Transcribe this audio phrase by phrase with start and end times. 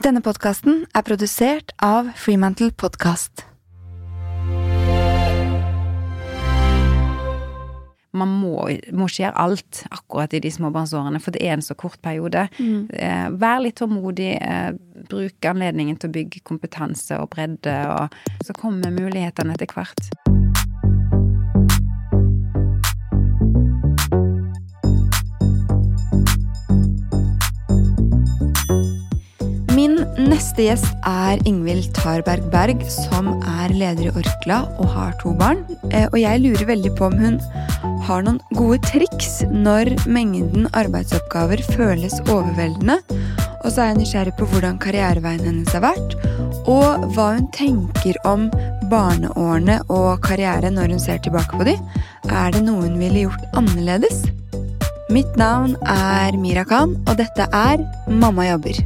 [0.00, 3.42] Denne podkasten er produsert av Freemantle Podcast.
[8.16, 8.64] Man må,
[8.96, 12.46] må ikke gjøre alt akkurat i de småbarnsårene, for det er en så kort periode.
[12.56, 14.72] Eh, Vær litt tålmodig, eh,
[15.12, 18.16] bruk anledningen til å bygge kompetanse og bredde, og
[18.48, 20.39] så kommer mulighetene etter hvert.
[30.30, 35.62] Neste gjest er Ingvild Tarberg Berg, som er leder i Orkla og har to barn.
[35.90, 37.38] Eh, Og jeg lurer veldig på om hun
[38.06, 43.00] har noen gode triks når mengden arbeidsoppgaver føles overveldende.
[43.64, 46.14] Og så er jeg nysgjerrig på hvordan karriereveien hennes har vært,
[46.64, 48.48] og hva hun tenker om
[48.90, 51.76] barneårene og karriere når hun ser tilbake på de.
[52.30, 54.24] Er det noe hun ville gjort annerledes?
[55.10, 58.78] Mitt navn er Mira Khan, og dette er Mamma jobber.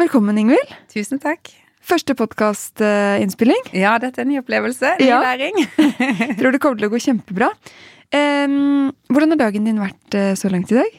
[0.00, 0.70] Velkommen, Ingvild.
[0.88, 1.50] Tusen takk.
[1.84, 3.66] Første podkastinnspilling.
[3.76, 4.94] Ja, dette er en ny opplevelse.
[5.00, 5.18] Ny Ja.
[5.20, 5.58] læring.
[6.40, 7.50] Tror det kommer til å gå kjempebra.
[8.10, 10.96] Um, hvordan har dagen din vært eh, så langt i dag?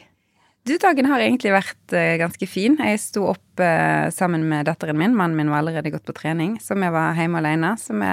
[0.62, 2.76] Du, dagen har egentlig vært eh, ganske fin.
[2.78, 5.16] Jeg sto opp eh, sammen med datteren min.
[5.18, 7.72] Mannen min var allerede gått på trening, så vi var hjemme alene.
[7.82, 8.10] Så vi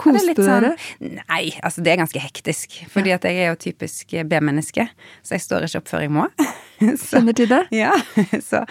[0.00, 1.20] Koste litt sånn- dere?
[1.20, 2.80] Nei, altså det er ganske hektisk.
[2.90, 4.88] Fordi at jeg er jo typisk B-menneske,
[5.22, 6.26] så jeg står ikke opp før jeg må.
[7.06, 7.62] Kjenner til det?
[7.70, 7.94] ja,
[8.50, 8.64] så,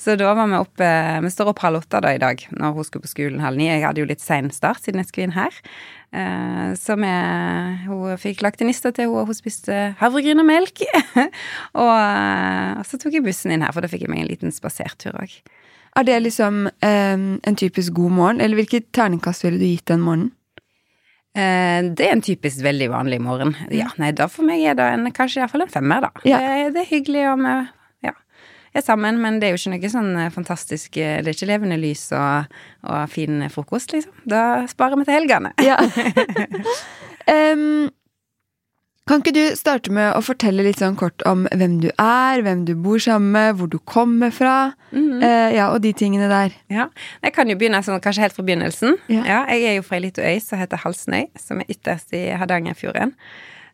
[0.00, 0.88] så da var vi oppe
[1.26, 3.68] Vi står opp halv åtte da i dag, når hun skulle på skolen halv ni.
[3.68, 5.60] Jeg hadde jo litt sein start siden jeg skulle inn her.
[6.08, 10.84] Eh, som jeg, Hun fikk lagt en niste til og hun spiste havregryn og melk.
[11.82, 14.54] og, og så tok jeg bussen inn her, for da fikk jeg meg en liten
[14.54, 15.36] spasertur òg.
[15.98, 18.40] Er det liksom em, en typisk god morgen?
[18.40, 20.32] Eller hvilket terningkast ville du gitt den morgenen?
[21.36, 23.52] Eh, det er en typisk veldig vanlig morgen.
[23.74, 26.12] Ja, nei, da for meg er det en, kanskje iallfall en femmer, da.
[26.28, 26.40] Ja.
[26.40, 27.56] Det, det er hyggelig og vi
[28.78, 31.50] er sammen, men det er jo ikke noe sånn eh, fantastisk eh, Det er ikke
[31.50, 34.14] levende lys og, og fin frokost, liksom.
[34.28, 35.54] Da sparer vi til helgene.
[35.64, 35.78] Ja.
[37.54, 37.88] um,
[39.08, 42.66] kan ikke du starte med å fortelle litt sånn kort om hvem du er, hvem
[42.68, 45.22] du bor sammen med, hvor du kommer fra, mm -hmm.
[45.24, 46.52] uh, ja, og de tingene der.
[46.68, 46.88] Ja,
[47.22, 48.96] Jeg kan jo begynne sånn, kanskje helt fra begynnelsen.
[49.08, 49.46] Ja.
[49.48, 53.14] jeg er jo fra ei lita øy som heter Halsnøy, som er ytterst i Hardangerfjorden.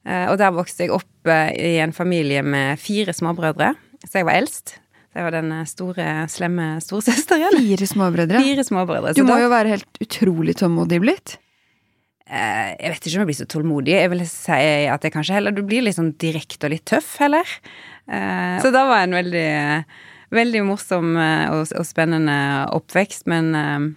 [0.07, 3.75] Uh, og der vokste jeg opp uh, i en familie med fire småbrødre,
[4.05, 4.84] så jeg var eldst.
[5.15, 7.55] Jeg var den eh, store, slemme storesøsteren.
[7.61, 8.41] Fire småbrødre.
[8.43, 9.15] Fire småbrødre.
[9.15, 11.37] Du må da- jo være helt utrolig tålmodig blitt.
[12.27, 13.95] Eh, jeg vet ikke om jeg blir så tålmodig.
[13.95, 14.61] Jeg vil si
[14.91, 17.45] at jeg kanskje heller Du blir litt sånn direkte og litt tøff, heller.
[18.09, 19.85] Eh, så da var en veldig,
[20.35, 22.39] veldig morsom og, spennende
[22.75, 23.97] oppvekst, men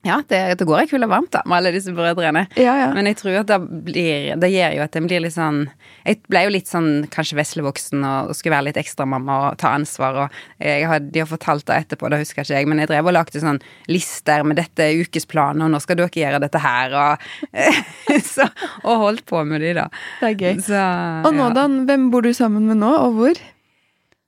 [0.00, 2.46] ja, det, det går ei kule varmt, da, med alle disse brødrene.
[2.56, 2.86] Ja, ja.
[2.96, 5.58] Men jeg tror at det blir Det gjør jo at en blir litt sånn
[6.06, 9.74] Jeg ble jo litt sånn kanskje veslevoksen og, og skulle være litt ekstramamma og ta
[9.76, 12.92] ansvar og jeg har, De har fortalt det etterpå, det husker ikke jeg, men jeg
[12.94, 13.60] drev og lagde sånn
[13.92, 17.60] lister med dette er ukesplanen, og nå skal dere gjøre dette her, og
[18.32, 18.48] så,
[18.86, 19.86] Og holdt på med de, da.
[20.22, 20.64] Det er gøy.
[20.64, 20.80] Så,
[21.28, 21.54] Og nå, ja.
[21.60, 21.66] da?
[21.90, 23.44] Hvem bor du sammen med nå, og hvor?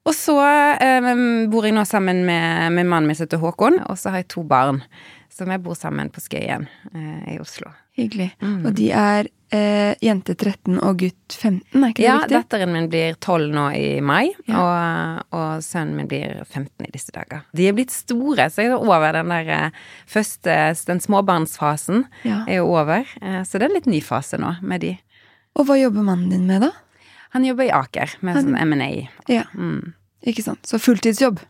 [0.03, 0.37] Og så
[0.83, 1.11] eh,
[1.51, 4.33] bor jeg nå sammen med, med mannen min som heter Håkon, og så har jeg
[4.35, 4.83] to barn.
[5.43, 7.73] Så vi bor sammen på Skøyen eh, i Oslo.
[7.99, 8.29] Hyggelig.
[8.41, 8.61] Mm.
[8.69, 12.37] Og de er eh, jente 13 og gutt 15, er ikke det Ja, riktig?
[12.37, 14.61] datteren min blir 12 nå i mai, Ja.
[14.63, 17.43] og, og sønnen min blir 15 i disse dager.
[17.53, 19.71] De er blitt store, så jeg er over den der eh,
[20.07, 20.55] første
[20.87, 22.45] Den småbarnsfasen Ja.
[22.47, 23.03] er jo over.
[23.21, 24.95] Eh, Så det er en litt ny fase nå med de.
[25.59, 26.71] Og hva jobber mannen din med, da?
[27.35, 29.09] Han jobber i Aker med Han- sånn M&A.
[29.29, 29.93] Ja, Mm.
[30.25, 30.63] ikke sant.
[30.65, 31.41] Så fulltidsjobb.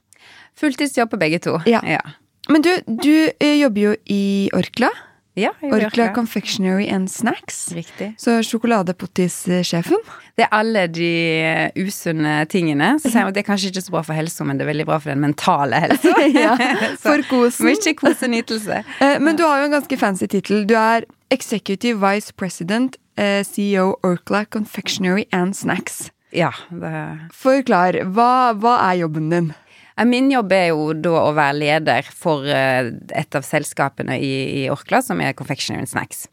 [0.56, 1.58] Fulltidsjobb på begge to.
[1.66, 1.80] Ja.
[1.84, 2.00] ja.
[2.48, 4.90] Men du, du eh, jobber jo i Orkla.
[5.34, 6.06] Ja, Orkla Orkla.
[6.14, 7.70] Confectionery and Snacks.
[7.72, 8.10] Riktig.
[8.20, 9.96] Så sjokoladepottis-sjefen.
[10.36, 11.08] Det er alle de
[11.40, 12.94] eh, usunne tingene.
[13.00, 14.72] Så sier man at det er kanskje ikke så bra for helsa, men det er
[14.72, 16.12] veldig bra for den mentale helsa.
[16.36, 16.52] Ja,
[17.04, 17.70] for kosen.
[17.70, 18.82] Mye kos og nytelse.
[19.02, 20.66] Eh, Men du har jo en ganske fancy tittel.
[20.68, 22.98] Du er Executive Vice President,
[23.46, 26.10] CEO Orkla Confectionery and Snacks.
[26.32, 26.92] Ja, det
[27.36, 27.98] Forklar.
[28.16, 29.50] Hva, hva er jobben din?
[30.02, 34.30] Ja, Min jobb er jo da å være leder for eh, et av selskapene i,
[34.58, 36.24] i Orkla, som er Confectionery Snacks.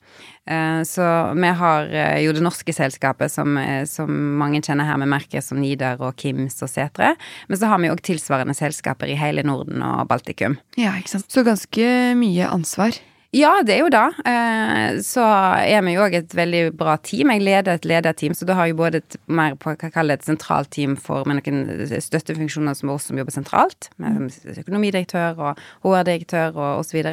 [0.49, 1.05] Eh, Så
[1.37, 4.09] vi har eh, jo det norske selskapet som, eh, som
[4.41, 7.11] mange kjenner her med merker som Nidar og Kims og Setre.
[7.45, 10.57] Men så har vi òg tilsvarende selskaper i hele Norden og Baltikum.
[10.73, 11.29] Ja, ikke sant.
[11.29, 12.97] Så ganske mye ansvar.
[13.35, 14.05] Ja, det er jo det.
[14.25, 17.29] Eh, Så er vi jo òg et veldig bra team.
[17.29, 20.17] Jeg leder et lederteam, så da har jeg både et mer på hva jeg kaller
[20.17, 25.61] et sentralt team for med noen støttefunksjoner som oss som jobber sentralt, med økonomidirektør og
[25.85, 27.05] HR-direktør og osv.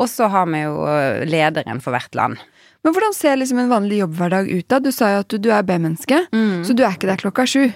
[0.00, 2.40] Og så har vi jo eh, lederen for hvert land.
[2.80, 4.78] Men hvordan ser liksom en vanlig jobbhverdag ut da?
[4.80, 6.22] Du sa jo at du, du er B-menneske,
[6.64, 7.66] så du er ikke der klokka sju.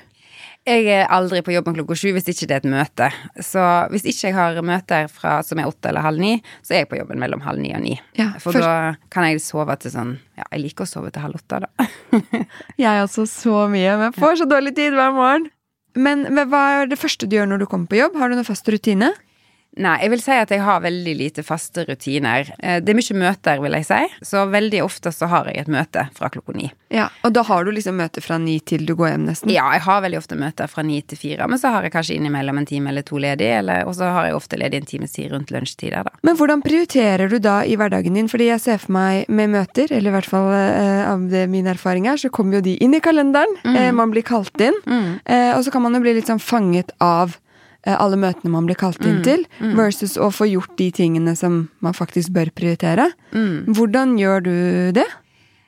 [0.65, 3.09] Jeg er aldri på jobben klokka sju hvis ikke det er et møte.
[3.45, 3.61] Så
[3.93, 6.89] hvis ikke jeg har møter fra, som er åtte eller halv ni, så er jeg
[6.89, 7.99] på jobben mellom halv ni og ni.
[8.17, 11.27] Ja, For for da kan jeg sove til sånn Ja, jeg liker å sove til
[11.27, 11.89] halv åtte, da.
[12.81, 15.51] Jeg også så mye, men jeg får så dårlig tid hver morgen.
[15.95, 18.17] Men, men hva er det første du gjør når du kommer på jobb?
[18.19, 19.13] Har du noen fast rutine?
[19.77, 22.51] Nei, jeg vil si at jeg har veldig lite faste rutiner.
[22.63, 24.01] Eh, Det er mye møter, vil jeg si.
[24.23, 26.71] Så veldig ofte så har jeg et møte fra klokka ni.
[26.95, 29.51] Ja, Og da har du liksom møte fra ni til du går hjem, nesten?
[29.51, 32.15] Ja, jeg har veldig ofte møter fra ni til fire, men så har jeg kanskje
[32.21, 35.13] innimellom en time eller to ledig, eller, og så har jeg ofte ledig en times
[35.13, 36.11] tid rundt lunsjtider, da.
[36.23, 38.29] Men hvordan prioriterer du da i hverdagen din?
[38.31, 41.67] Fordi jeg ser for meg med møter, eller i hvert fall eh, av det min
[41.67, 43.59] erfaring er, så kommer jo de inn i kalenderen.
[43.65, 44.79] Eh, man blir kalt inn.
[45.27, 47.35] Eh, og så kan man jo bli litt sånn fanget av
[47.93, 49.45] alle møtene man blir kalt inn til,
[49.77, 53.11] versus å få gjort de tingene som man faktisk bør prioritere.
[53.35, 54.57] Hvordan gjør du
[54.97, 55.09] det?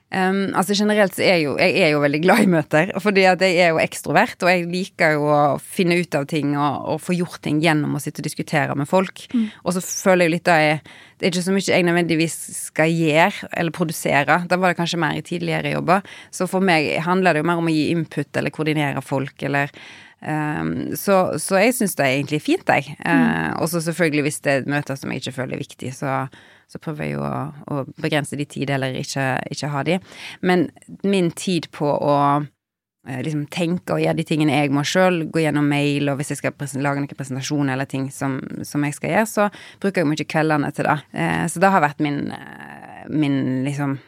[0.06, 3.40] Um, altså Generelt så er jo, jeg er jo veldig glad i møter, fordi at
[3.42, 7.00] jeg er jo ekstrovert, og jeg liker jo å finne ut av ting og, og
[7.02, 9.24] få gjort ting gjennom å sitte og diskutere med folk.
[9.64, 10.78] Og så føler jeg jo litt da jeg
[11.16, 12.34] Det er ikke så mye jeg nødvendigvis
[12.68, 14.34] skal gjøre eller produsere.
[14.46, 16.02] Da var det kanskje mer i tidligere jobber.
[16.30, 19.72] Så for meg handler det jo mer om å gi input eller koordinere folk eller
[20.24, 22.96] um, så, så jeg syns det er egentlig fint, jeg.
[23.04, 26.26] Uh, og så selvfølgelig hvis det er møter som jeg ikke føler er viktig, så
[26.66, 27.38] så prøver jeg jo å,
[27.70, 29.24] å begrense de tid, eller ikke,
[29.54, 29.98] ikke ha de.
[30.42, 30.66] Men
[31.06, 32.16] min tid på å
[33.06, 36.34] eh, liksom tenke og gjøre de tingene jeg må sjøl, gå gjennom mail, og hvis
[36.34, 39.48] jeg skal lage noen presentasjoner eller ting som, som jeg skal gjøre, så
[39.82, 40.98] bruker jeg mye kveldene til det.
[41.14, 43.98] Eh, så det har vært min, eh, min liksom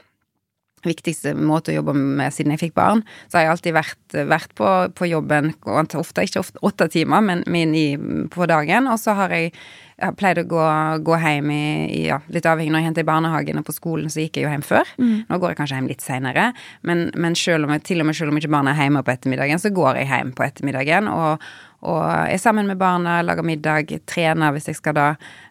[0.88, 3.04] viktigste måte å jobbe med siden jeg fikk barn.
[3.28, 7.44] Så har jeg alltid vært, vært på, på jobben, ofte ikke ofte åtte timer, men
[7.50, 7.88] min i,
[8.32, 8.88] på dagen.
[8.90, 9.52] Og så har jeg,
[9.98, 10.64] jeg pleid å gå,
[11.06, 11.62] gå hjem i,
[12.08, 14.52] ja, litt avhengig når jeg henter i barnehagen og på skolen, så gikk jeg jo
[14.54, 14.92] hjem før.
[15.28, 16.50] Nå går jeg kanskje hjem litt seinere,
[16.88, 19.62] men, men selv om til og med selv om ikke barna er hjemme på ettermiddagen,
[19.62, 21.10] så går jeg hjem på ettermiddagen.
[21.12, 21.48] og
[21.86, 25.04] og er sammen med barna, lager middag, trener hvis jeg skal da,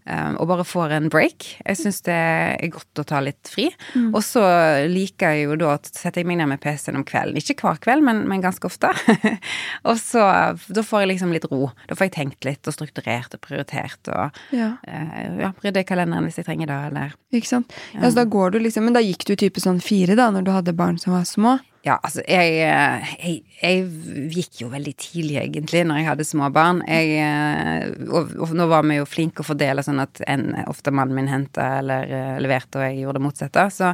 [0.04, 1.46] um, og bare får en break.
[1.62, 3.70] Jeg syns det er godt å ta litt fri.
[4.12, 4.44] Og så
[4.92, 7.40] liker jeg jo da å sette meg ned med PC-en om kvelden.
[7.40, 8.92] Ikke hver kveld, men, men ganske ofte.
[9.88, 10.26] og så
[10.68, 11.72] da får jeg liksom litt ro.
[11.88, 14.74] Da får jeg tenkt litt og strukturert og prioritert og Ja.
[14.84, 17.74] Uh, ja, rydde i kalenderen hvis jeg trenger det, eller Ikke sant?
[17.94, 18.04] Ja.
[18.10, 20.52] så da går du liksom, Men da gikk du type sånn fire, da, når du
[20.56, 21.58] hadde barn som var små?
[21.86, 26.50] Ja, altså, jeg, eh, jeg, jeg gikk jo veldig tidlig, egentlig, når jeg hadde små
[26.54, 26.82] barn.
[26.90, 30.92] Jeg, eh, og, og nå var vi jo flinke å fordele sånn at en, ofte
[30.96, 33.68] mannen min henta eller eh, leverte, og jeg gjorde det motsatte.
[33.74, 33.92] Så,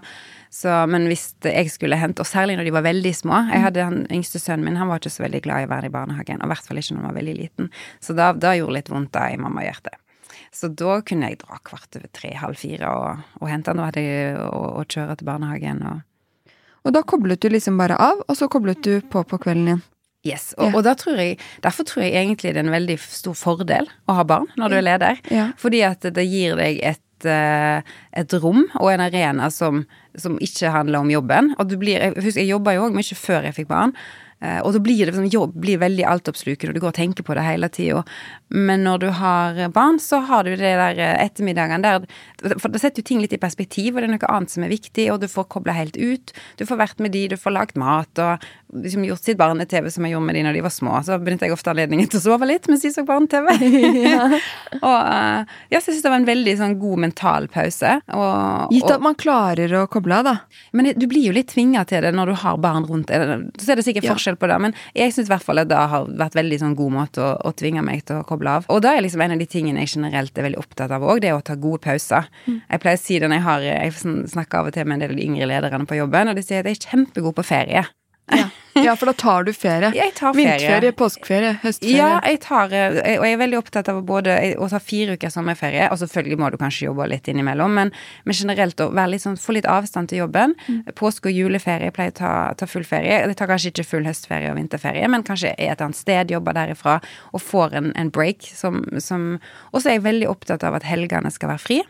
[0.53, 3.89] så, men hvis jeg skulle hente, og særlig når de var veldig små Jeg hadde
[3.89, 6.39] han yngste sønnen min, han var ikke så veldig glad i å være i barnehagen.
[6.39, 7.69] Og i hvert fall ikke når han var veldig liten.
[7.99, 9.99] Så da, da gjorde det litt vondt da i mammahjertet.
[10.53, 13.85] Så da kunne jeg dra kvart over tre, halv fire og, og hente han.
[13.97, 16.01] Jeg å, å kjøre til barnehagen og
[16.83, 19.83] Og da koblet du liksom bare av, og så koblet du på på kvelden igjen.
[20.23, 20.77] Yes, og, Ja.
[20.77, 24.23] og tror jeg, derfor tror jeg egentlig det er en veldig stor fordel å ha
[24.23, 25.19] barn når du er leder.
[25.29, 25.51] Ja.
[25.59, 27.81] Fordi at det gir deg et, eh,
[28.13, 29.85] et rom og en arena som,
[30.15, 31.53] som ikke handler om jobben.
[31.59, 33.93] Og du blir, jeg jeg jobba jo òg mye før jeg fikk barn.
[34.43, 37.27] Eh, Og da blir det sånn, jobb blir veldig altoppslukende, og du går og tenker
[37.27, 38.03] på det hele tida.
[38.53, 42.81] Men når du har barn, så har du det der ettermiddagene ettermiddagen der For da
[42.81, 45.21] setter jo ting litt i perspektiv, og det er noe annet som er viktig, og
[45.23, 46.33] du får kobla helt ut.
[46.59, 48.43] Du får vært med de, du får lagd mat, og
[48.75, 50.95] liksom gjort sitt barne-TV som jeg gjorde med de når de var små.
[51.05, 53.49] Så begynte jeg ofte anledningen til å sove litt mens de så barne-TV.
[54.89, 57.95] og uh, ja, så jeg syns det var en veldig sånn god mental pause.
[58.15, 60.35] Og, Gitt og, at man klarer å koble av, da.
[60.75, 63.47] men du blir jo litt tvinga til det når du har barn rundt deg.
[63.61, 64.13] Så er det sikkert Ja.
[64.15, 66.75] forskjell på det, men jeg syns i hvert fall at det har vært veldig sånn
[66.79, 68.67] god måte å, å tvinge meg til å koble av.
[68.73, 71.21] Og da er liksom en av de tingene jeg generelt er veldig opptatt av òg,
[71.23, 72.27] det er å ta gode pauser.
[72.47, 73.93] Jeg pleier å si det når jeg har Jeg
[74.33, 76.43] snakker av og til med en del av de yngre lederne på jobben, og de
[76.45, 77.85] sier at jeg er kjempegod på ferie.
[78.33, 78.49] Ja.
[78.75, 79.91] ja, for da tar du ferie.
[79.95, 80.55] Jeg tar ferie.
[80.57, 81.97] Vinterferie, påskeferie, høstferie.
[81.97, 85.33] Ja, jeg tar, eh, og jeg er veldig opptatt av både å ta fire uker
[85.33, 87.93] sommerferie, og selvfølgelig må du kanskje jobbe litt innimellom, men,
[88.25, 90.57] men generelt å være litt sånn, få litt avstand til jobben.
[90.99, 93.21] Påske- og juleferie jeg pleier å ta, ta full ferie.
[93.23, 96.57] Jeg tar kanskje ikke full høstferie og vinterferie, men kanskje er et annet sted, jobber
[96.57, 96.99] derifra,
[97.33, 99.33] og får en, en break som, som
[99.71, 101.83] Og så er jeg veldig opptatt av at helgene skal være fri.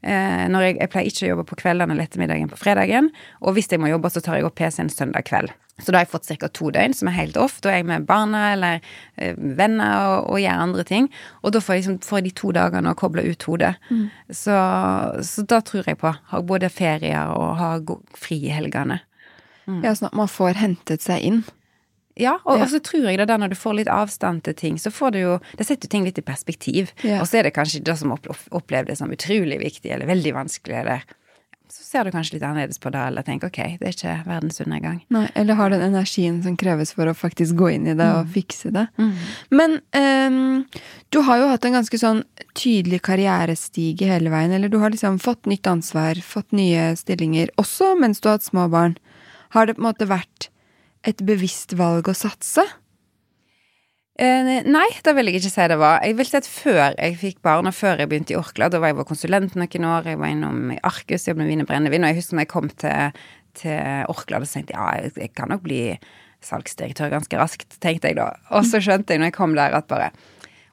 [0.00, 3.10] Eh, når jeg, jeg pleier ikke å jobbe på kveldene eller ettermiddagen på fredagen.
[3.44, 5.52] Og hvis jeg må jobbe, så tar jeg opp PC-en søndag kveld.
[5.80, 6.48] Så da har jeg fått ca.
[6.48, 7.58] to døgn som er helt off.
[7.64, 8.80] Da er jeg med barna eller
[9.16, 11.10] eh, venner og, og gjør andre ting.
[11.42, 13.74] Og da får jeg, liksom, får jeg de to dagene å koble ut hodet.
[14.30, 14.56] Så,
[15.26, 17.80] så da tror jeg på Har både ferier og har
[18.18, 19.00] fri i helgene.
[19.84, 21.42] Ja, sånn at man får hentet seg inn.
[22.18, 22.64] Ja, og, Ja.
[22.64, 25.12] og så tror jeg det der når du får litt avstand til ting, så får
[25.14, 26.90] du jo Det setter jo ting litt i perspektiv.
[27.06, 27.20] Ja.
[27.22, 30.80] Og så er det kanskje det som opp, opplevdes som utrolig viktig eller veldig vanskelig,
[30.82, 31.06] eller
[31.70, 34.60] så ser du kanskje litt annerledes på det, eller tenker ok, det er ikke verdens
[34.64, 34.98] undergang.
[35.14, 38.32] Nei, eller har den energien som kreves for å faktisk gå inn i det og
[38.34, 38.86] fikse det.
[38.98, 39.12] Mm.
[39.54, 40.40] Men um,
[41.14, 42.24] du har jo hatt en ganske sånn
[42.58, 44.54] tydelig karrierestige hele veien.
[44.56, 48.48] Eller du har liksom fått nytt ansvar, fått nye stillinger, også mens du har hatt
[48.50, 48.98] små barn.
[49.54, 50.50] Har det på en måte vært
[51.06, 52.66] et bevisst valg å satse?
[54.20, 56.02] Eh, nei, det vil jeg ikke si det var.
[56.04, 58.80] Jeg vil si at før jeg fikk barn, og før jeg begynte i Orkla, da
[58.82, 62.04] var jeg konsulent noen år, jeg var innom i Arcus, jobbet med vin og brennevin,
[62.04, 63.22] og jeg husker når jeg kom til,
[63.56, 65.80] til Orkla, da tenkte jeg ja, jeg kan nok bli
[66.44, 68.28] salgsdirektør ganske raskt, tenkte jeg da.
[68.52, 70.10] Og så skjønte jeg når jeg kom der at bare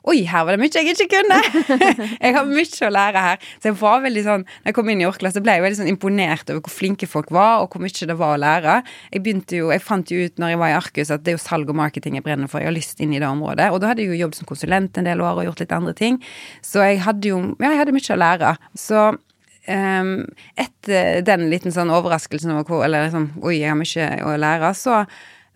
[0.08, 1.38] Oi, her var det mye jeg ikke kunne!
[2.24, 3.42] jeg har mye å lære her.
[3.60, 5.80] Så jeg var veldig sånn Når jeg kom inn i Orkla, så ble jeg veldig
[5.82, 8.78] sånn imponert over hvor flinke folk var, og hvor mye det var å lære.
[9.12, 11.38] Jeg begynte jo, jeg fant jo ut når jeg var i Arcus at det er
[11.38, 12.64] jo salg og marketing jeg brenner for.
[12.64, 13.68] Jeg har lyst inn i det området.
[13.74, 15.96] Og da hadde jeg jo jobbet som konsulent en del år og gjort litt andre
[15.98, 16.22] ting.
[16.64, 18.56] Så jeg hadde jo Ja, jeg hadde mye å lære.
[18.80, 20.12] Så um,
[20.56, 24.74] etter den liten sånn overraskelsen over hvor Eller liksom Oi, jeg har mye å lære.
[24.78, 25.04] Så,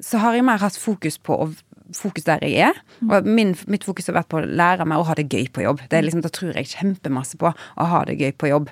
[0.03, 1.51] så har jeg mer hatt fokus på å
[1.97, 2.81] fokus der jeg er.
[3.07, 5.65] Og min, mitt fokus har vært på å lære meg å ha det gøy på
[5.65, 5.83] jobb.
[5.91, 8.71] Det liksom, det tror jeg kjempemasse på å ha det gøy på jobb.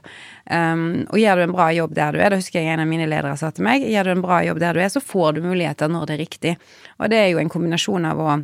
[0.49, 2.89] Um, og gjør du en bra jobb der du er, da husker jeg en av
[2.89, 5.37] mine ledere sa til meg, gjør du en bra jobb der du er, så får
[5.37, 6.55] du muligheter når det er riktig.
[6.99, 8.39] Og det er jo en kombinasjon av å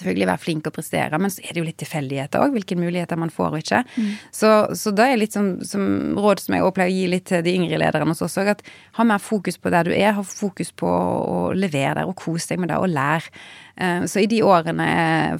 [0.00, 3.20] selvfølgelig være flink og prestere, men så er det jo litt tilfeldigheter òg, hvilke muligheter
[3.20, 3.82] man får og ikke.
[3.96, 4.10] Mm.
[4.40, 5.84] Så, så da er litt som, som
[6.18, 8.52] råd som jeg også pleier å gi litt til de yngre lederne hos oss òg,
[8.56, 8.64] at
[8.98, 12.52] ha mer fokus på der du er, ha fokus på å levere der og kose
[12.54, 13.30] deg med det og lære.
[13.76, 14.86] Eh, Så i de årene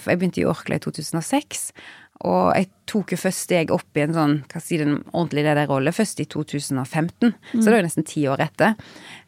[0.07, 1.73] Jeg begynte i Orkla i 2006.
[2.29, 5.47] Og jeg tok jo først steg opp i en sånn, hva si den en ordentlig
[5.47, 7.31] lederrolle først i 2015.
[7.55, 8.75] Så det var jo nesten ti år etter.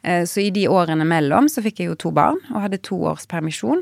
[0.03, 2.99] Eh, Så i de årene mellom så fikk jeg jo to barn og hadde to
[3.09, 3.81] års permisjon.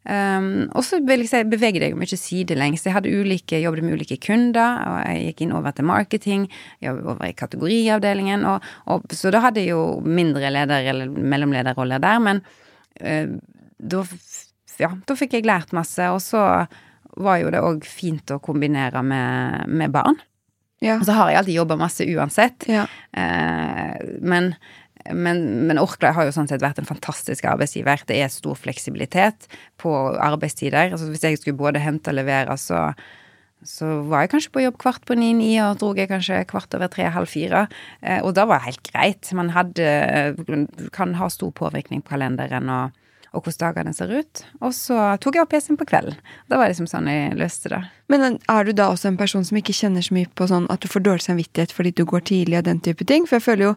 [0.00, 2.86] Um, og så jeg beveget jeg meg ikke sidelengs.
[2.86, 6.46] Jeg hadde ulike, jobbet med ulike kunder, og jeg gikk inn over til marketing,
[6.80, 12.00] jobbet over i kategoriavdelingen, og, og, så da hadde jeg jo mindre leder- eller mellomlederroller
[12.00, 12.40] der, men
[13.04, 13.36] uh,
[13.76, 14.06] da,
[14.80, 16.46] ja, da fikk jeg lært masse, og så
[17.20, 20.16] var jo det òg fint å kombinere med, med barn.
[20.80, 20.96] Ja.
[20.96, 22.86] Og så har jeg alltid jobba masse uansett, ja.
[23.12, 24.54] uh, men
[25.08, 28.02] men, men Orkla har jo sånn sett vært en fantastisk arbeidsgiver.
[28.08, 29.48] Det er stor fleksibilitet
[29.80, 30.92] på arbeidstider.
[30.92, 32.90] Altså hvis jeg skulle både hente og levere, så,
[33.66, 36.92] så var jeg kanskje på jobb kvart på ni-ni, og dro jeg kanskje kvart over
[36.92, 37.66] tre-halv fire.
[38.02, 39.32] Eh, og da var det helt greit.
[39.36, 39.90] Man hadde
[40.96, 42.96] kan ha stor påvirkning på kalenderen og,
[43.30, 44.44] og hvordan dagene ser ut.
[44.60, 46.16] Og så tok jeg opp PC-en på kvelden.
[46.50, 47.82] Da var det liksom sånn jeg løste det.
[48.10, 50.82] Men er du da også en person som ikke kjenner så mye på sånn at
[50.82, 53.28] du får dårlig samvittighet fordi du går tidlig og den type ting?
[53.28, 53.76] For jeg føler jo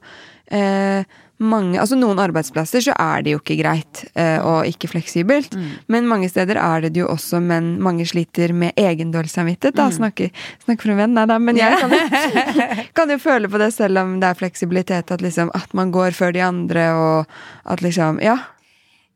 [0.58, 1.06] eh,
[1.44, 5.58] mange Altså noen arbeidsplasser så er det jo ikke greit eh, og ikke fleksibelt.
[5.92, 9.76] Men mange steder er det det jo også, men mange sliter med egen dårlig samvittighet.
[9.76, 10.32] Da snakker,
[10.64, 12.00] snakker for en venn, nei da, men jeg kan jo,
[13.02, 16.16] kan jo føle på det selv om det er fleksibilitet, at liksom at man går
[16.16, 18.40] før de andre og at liksom Ja.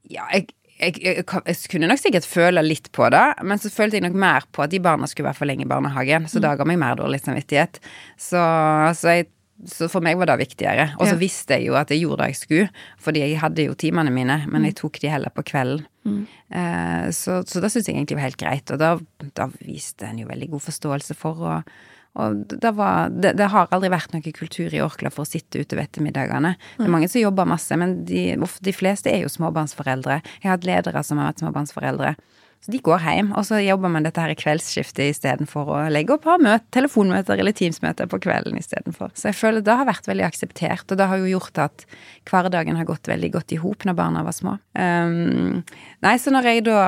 [0.10, 0.48] Ja, jeg,
[0.80, 4.20] jeg, jeg, jeg kunne nok sikkert føle litt på det, men så følte jeg nok
[4.22, 6.78] mer på at de barna skulle være for lenge i barnehagen, så da ga meg
[6.80, 7.80] mer dårlig samvittighet.
[8.22, 8.40] Så,
[9.00, 9.16] så,
[9.68, 10.92] så for meg var det viktigere.
[11.00, 11.20] Og så Ja.
[11.24, 12.70] visste jeg jo at jeg gjorde det jeg skulle,
[13.02, 15.86] fordi jeg hadde jo timene mine, men jeg tok de heller på kvelden.
[16.08, 18.94] Eh, så, så det syns jeg egentlig var helt greit, og da,
[19.36, 21.56] da viste en jo veldig god forståelse for å
[22.18, 25.62] og det, var, det, det har aldri vært noe kultur i Orkla for å sitte
[25.62, 26.56] ute ved ettermiddagene.
[26.80, 30.22] Det er mange som jobber masse, men de, de fleste er jo småbarnsforeldre.
[30.40, 32.16] Jeg har hatt ledere som har vært småbarnsforeldre.
[32.66, 36.16] Så de går hjem, og så jobber man dette her i kveldsskiftet istedenfor å legge
[36.16, 39.14] opp ha møte, telefonmøter eller Teams-møter på kvelden istedenfor.
[39.16, 41.86] Så jeg føler det har vært veldig akseptert, og det har jo gjort at
[42.28, 44.58] hverdagen har gått veldig godt i hop når barna var små.
[44.74, 45.64] Um,
[46.04, 46.82] nei, så når jeg da,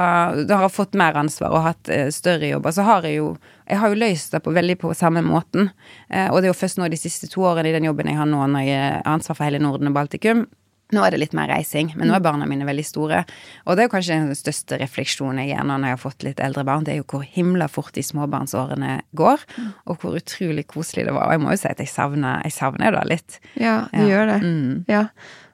[0.50, 3.32] da har fått mer ansvar og hatt uh, større jobber, så har jeg jo
[3.70, 5.70] jeg har jo løst det på veldig på samme måten.
[6.10, 8.18] Uh, og det er jo først nå de siste to årene i den jobben jeg
[8.18, 10.48] har nå, når jeg har ansvar for hele Norden og Baltikum,
[10.92, 13.20] nå er det litt mer reising, men nå er barna mine veldig store.
[13.68, 16.24] Og det er jo kanskje den største refleksjonen jeg gjør nå når jeg har fått
[16.26, 19.44] litt eldre barn, det er jo hvor himla fort de småbarnsårene går,
[19.86, 21.28] og hvor utrolig koselig det var.
[21.30, 23.40] Og jeg må jo si at jeg savner, jeg savner det litt.
[23.56, 24.08] Ja, du Ja.
[24.10, 24.40] gjør det.
[24.44, 24.86] Mm.
[24.90, 25.04] Ja.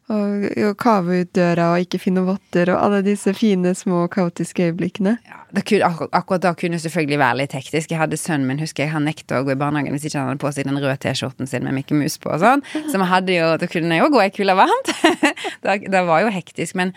[0.06, 4.68] Og, og kave ut døra og ikke finne votter og alle disse fine, små, kaotiske
[4.68, 5.16] øyeblikkene.
[5.26, 7.90] Ja, kunne, akkur akkurat da kunne det selvfølgelig være litt hektisk.
[7.90, 10.30] Jeg hadde sønnen min, husker jeg, han nekta å gå i barnehagen hvis ikke han
[10.30, 12.62] hadde på seg den røde T-skjorten sin med Mikke Mus på og sånn.
[12.86, 14.94] Så vi hadde jo, da kunne jeg jo gå ei kule varmt.
[15.66, 16.78] da, det var jo hektisk.
[16.78, 16.94] Men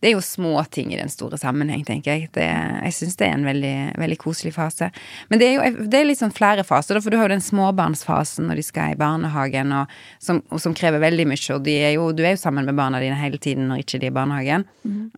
[0.00, 2.30] det er jo små ting i den store sammenheng, tenker jeg.
[2.36, 4.90] Det, jeg syns det er en veldig, veldig koselig fase.
[5.30, 7.44] Men det er jo det er litt sånn flere faser, for du har jo den
[7.44, 11.42] småbarnsfasen når de skal i barnehagen, og, som, og som krever veldig mye.
[11.56, 14.10] Og er jo, du er jo sammen med barna dine hele tiden når ikke de
[14.10, 14.66] er i barnehagen.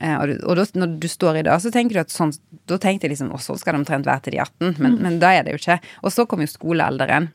[0.01, 2.33] Eh, og du, og da, når du står i det, så tenker du at sånn
[2.69, 5.19] Da tenkte jeg liksom å, sånn skal det omtrent være til de 18, men, men
[5.23, 5.79] da er det jo ikke.
[6.05, 7.31] Og så kommer jo skolealderen.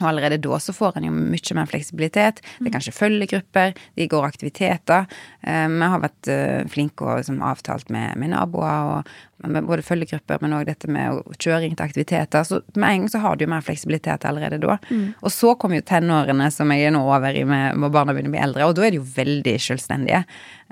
[0.00, 2.42] Og allerede da så får en jo mye mer fleksibilitet.
[2.58, 5.06] Det er kanskje følgegrupper, de går aktiviteter.
[5.42, 9.84] Eh, vi har vært eh, flinke og liksom, avtalt med, med, naboer, og med både
[9.86, 12.44] følgegrupper, men òg dette med kjøring til aktiviteter.
[12.48, 14.78] Så med en gang så har du jo mer fleksibilitet allerede da.
[14.90, 15.14] Mm.
[15.20, 18.32] Og så kommer jo tenårene, som jeg er nå over i med, når barna begynner
[18.32, 20.24] å bli eldre, og da er de jo veldig selvstendige.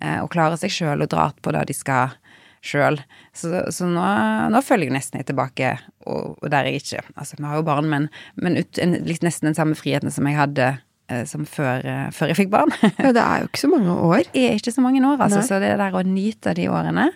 [0.02, 2.16] Eh, og klarer seg sjøl og drar på det de skal
[2.64, 2.98] sjøl.
[3.36, 4.06] Så, så nå,
[4.52, 5.74] nå, føler jeg nesten jeg tilbake,
[6.06, 8.08] og, og, der jeg ikke Altså, vi har jo barn, men,
[8.40, 10.70] men ut, en, liksom nesten den samme friheten som jeg hadde
[11.10, 12.72] eh, som før, eh, før, jeg fikk barn.
[13.02, 14.24] ja, det er jo ikke så mange år.
[14.32, 15.42] Det er ikke så mange år, altså.
[15.42, 15.50] Nei.
[15.50, 17.10] Så det der å nyte de årene,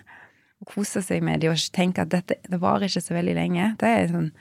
[0.59, 3.73] og kose seg med de og tenke at dette det varer ikke så veldig lenge,
[3.79, 4.31] det er sånn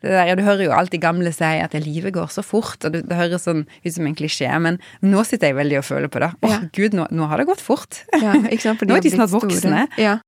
[0.00, 3.18] der, du hører jo alltid gamle si at livet går så fort, og det, det
[3.18, 6.32] høres sånn ut som en klisjé, men nå sitter jeg veldig og føler på det.
[6.40, 6.62] Å, ja.
[6.72, 8.04] gud, nå, nå, har det gått fort.
[8.16, 9.90] Ja, nå er de snart voksne.
[10.00, 10.20] Ja.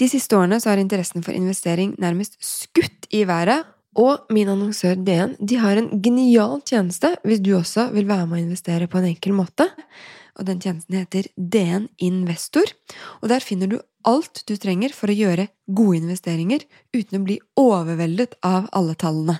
[0.00, 3.66] De siste årene så har interessen for investering nærmest skutt i været,
[3.98, 8.38] og min annonsør DN de har en genial tjeneste hvis du også vil være med
[8.38, 9.66] å investere på en enkel måte.
[10.38, 12.70] Og den tjenesten heter DN Investor,
[13.20, 13.76] og der finner du
[14.08, 16.64] alt du trenger for å gjøre gode investeringer
[16.96, 19.36] uten å bli overveldet av alle tallene.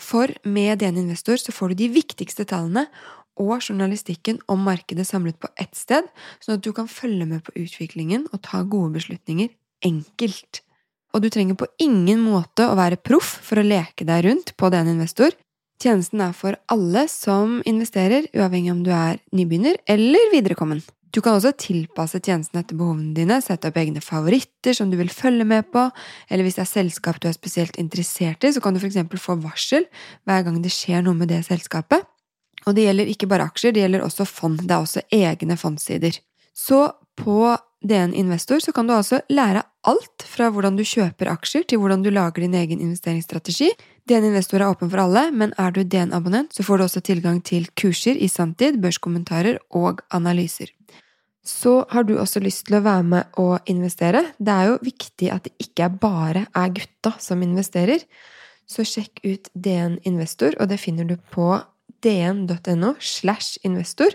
[0.00, 2.88] For med DN Investor så får du de viktigste tallene
[3.40, 6.08] og journalistikken om markedet samlet på ett sted,
[6.42, 9.52] sånn at du kan følge med på utviklingen og ta gode beslutninger
[9.86, 10.62] enkelt.
[11.14, 14.70] Og du trenger på ingen måte å være proff for å leke deg rundt på
[14.72, 15.34] den Investor.
[15.80, 20.82] Tjenesten er for alle som investerer, uavhengig om du er nybegynner eller viderekommen.
[21.10, 25.10] Du kan også tilpasse tjenesten etter behovene dine, sette opp egne favoritter som du vil
[25.10, 25.88] følge med på,
[26.30, 29.00] eller hvis det er selskap du er spesielt interessert i, så kan du f.eks.
[29.18, 29.88] få varsel
[30.28, 32.06] hver gang det skjer noe med det selskapet.
[32.68, 34.60] Og det gjelder ikke bare aksjer, det gjelder også fond.
[34.62, 36.20] Det er også egne fondsider.
[36.54, 36.84] Så
[37.18, 37.40] på
[37.80, 42.02] DN Investor så kan du altså lære alt fra hvordan du kjøper aksjer til hvordan
[42.04, 43.70] du lager din egen investeringsstrategi.
[44.04, 47.40] DN Investor er åpen for alle, men er du DN-abonnent, så får du også tilgang
[47.40, 50.74] til kurser i sanntid, børskommentarer og analyser.
[51.40, 54.26] Så har du også lyst til å være med og investere.
[54.36, 58.04] Det er jo viktig at det ikke bare er gutta som investerer.
[58.68, 61.56] Så sjekk ut DN Investor, og det finner du på
[62.04, 64.14] dn.no slash investor.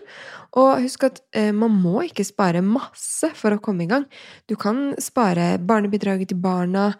[0.56, 4.08] Og husk at eh, man må ikke spare masse for å komme i gang.
[4.50, 6.91] Du kan spare barnebidraget til barna,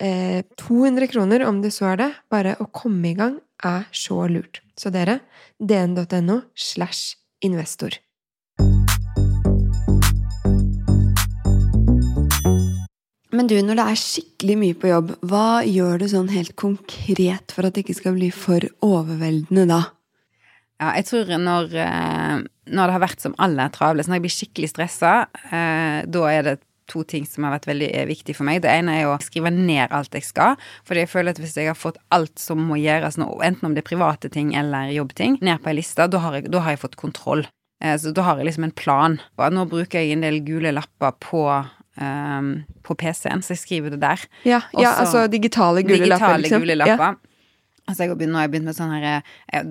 [0.00, 2.12] eh, 200 kroner om det så er det.
[2.32, 4.62] Bare å komme i gang er så lurt.
[4.78, 5.20] Så dere,
[5.60, 8.00] dn.no slash investor.
[13.32, 17.54] Men du, når det er skikkelig mye på jobb, hva gjør du sånn helt konkret
[17.54, 19.80] for at det ikke skal bli for overveldende da?
[20.82, 22.42] Ja, jeg tror når, eh,
[22.74, 25.14] når det har vært som aller travlest, når jeg blir skikkelig stressa,
[25.54, 26.54] eh, da er det
[26.90, 28.64] to ting som har vært veldig eh, viktig for meg.
[28.64, 30.58] Det ene er å skrive ned alt jeg skal.
[30.88, 33.76] Fordi jeg føler at hvis jeg har fått alt som må gjøres nå, enten om
[33.76, 36.74] det er private ting eller jobbting, ned på ei liste, da har, jeg, da har
[36.74, 37.46] jeg fått kontroll.
[37.82, 39.16] Så da har jeg liksom en plan.
[39.38, 41.40] Og nå bruker jeg en del gule lapper på
[41.98, 42.52] um,
[42.86, 44.22] på PC-en, så jeg skriver det der.
[44.46, 46.62] Ja, ja altså digitale gule digitale lapper, liksom.
[46.62, 47.16] Gule lapper.
[47.18, 47.31] Ja.
[47.90, 49.64] Altså jeg har begynt, nå har jeg begynt med sånn her eh,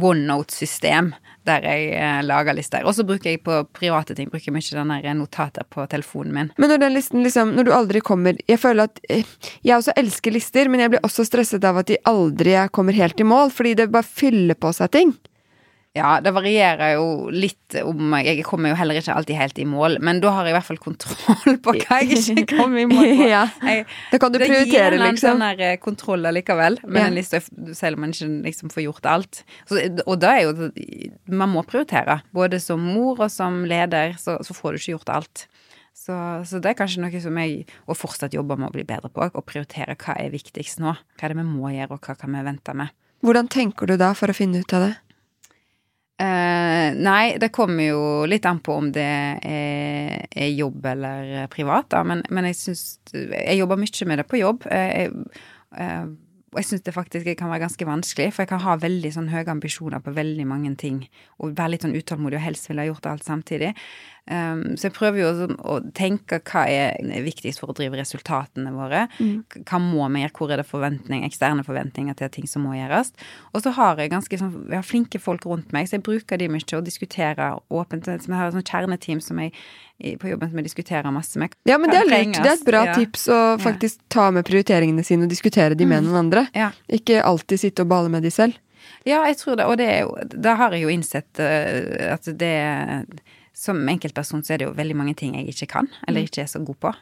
[0.00, 1.10] OneNote-system,
[1.44, 2.86] der jeg eh, lager lister.
[2.88, 6.32] Og så bruker jeg på private ting bruker jeg mye den der notater på telefonen
[6.36, 6.50] min.
[6.56, 9.28] Men når den listen liksom, når du aldri kommer Jeg føler at eh,
[9.66, 13.20] Jeg også elsker lister, men jeg blir også stresset av at de aldri kommer helt
[13.20, 15.12] i mål, fordi det bare fyller på seg ting.
[16.00, 19.98] Ja, det varierer jo litt om Jeg kommer jo heller ikke alltid helt i mål,
[20.04, 23.04] men da har jeg i hvert fall kontroll på hva jeg ikke kommer i mål
[23.04, 23.28] på.
[23.34, 23.44] ja.
[23.66, 24.96] Jeg, da kan du prioritere, liksom.
[24.96, 27.06] Det gir en sånn eh, kontroll allikevel, med ja.
[27.10, 27.42] en liste,
[27.76, 29.42] selv om man ikke liksom får gjort alt.
[29.68, 30.70] Så, og da er jo
[31.30, 32.20] Man må prioritere.
[32.34, 35.46] Både som mor og som leder, så, så får du ikke gjort alt.
[36.00, 36.14] Så,
[36.48, 39.26] så, det er kanskje noe som jeg og fortsatt jobber med å bli bedre på.
[39.26, 40.94] Å prioritere hva er viktigst nå.
[40.96, 42.94] Hva er det vi må gjøre, og hva kan vi vente med.
[43.20, 44.94] Hvordan tenker du da for å finne ut av det?
[46.20, 49.04] Uh, nei, det kommer jo litt an på om det
[49.40, 52.02] er, er jobb eller privat, da.
[52.04, 52.82] Men, men jeg syns
[53.14, 54.66] Jeg jobber mye med det på jobb.
[54.68, 55.14] Uh, jeg,
[55.78, 56.10] uh,
[56.50, 59.28] og jeg syns det faktisk kan være ganske vanskelig, for jeg kan ha veldig sånn
[59.30, 61.04] høye ambisjoner på veldig mange ting,
[61.38, 63.70] og være litt sånn utålmodig og helst ville ha gjort alt samtidig.
[64.30, 69.06] Um, så jeg prøver jo å, tenke hva er viktigst for å drive resultatene våre.
[69.18, 69.42] Mm.
[69.66, 73.12] Hva må vi gjøre, hvor er det forventning, eksterne forventninger til ting som må gjøres.
[73.54, 76.40] Og så har jeg ganske sånn, jeg har flinke folk rundt meg, så jeg bruker
[76.40, 78.06] de mye og diskuterer åpent.
[78.06, 79.54] Så jeg har et sånt kjerneteam som jeg
[80.20, 81.52] på jobben som jeg diskuterer masse med.
[81.68, 82.38] Ja, men det er lurt.
[82.40, 82.96] Det er et bra ja.
[82.96, 86.08] tips å faktisk ta med prioriteringene sine og diskutere de med mm.
[86.08, 86.46] noen andre.
[86.56, 86.70] Ja.
[86.88, 88.56] Ikke alltid sitte og bale med de selv.
[89.04, 89.66] Ja, jeg tror det.
[89.68, 89.90] Og det,
[90.32, 92.54] det har jeg jo innsett uh, at det
[93.56, 96.48] som enkeltperson så er det jo veldig mange ting jeg ikke kan, eller ikke er
[96.52, 96.92] så god på.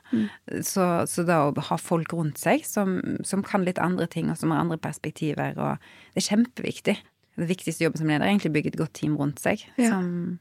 [0.65, 4.39] Så, så da å ha folk rundt seg som, som kan litt andre ting, og
[4.41, 5.79] som har andre perspektiver, og
[6.15, 6.97] det er kjempeviktig.
[7.39, 9.93] Det viktigste jobben som leder er egentlig å bygge et godt team rundt seg, Ja.
[9.95, 10.39] som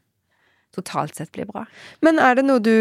[0.76, 1.64] totalt sett blir bra.
[2.06, 2.72] Men er det noe du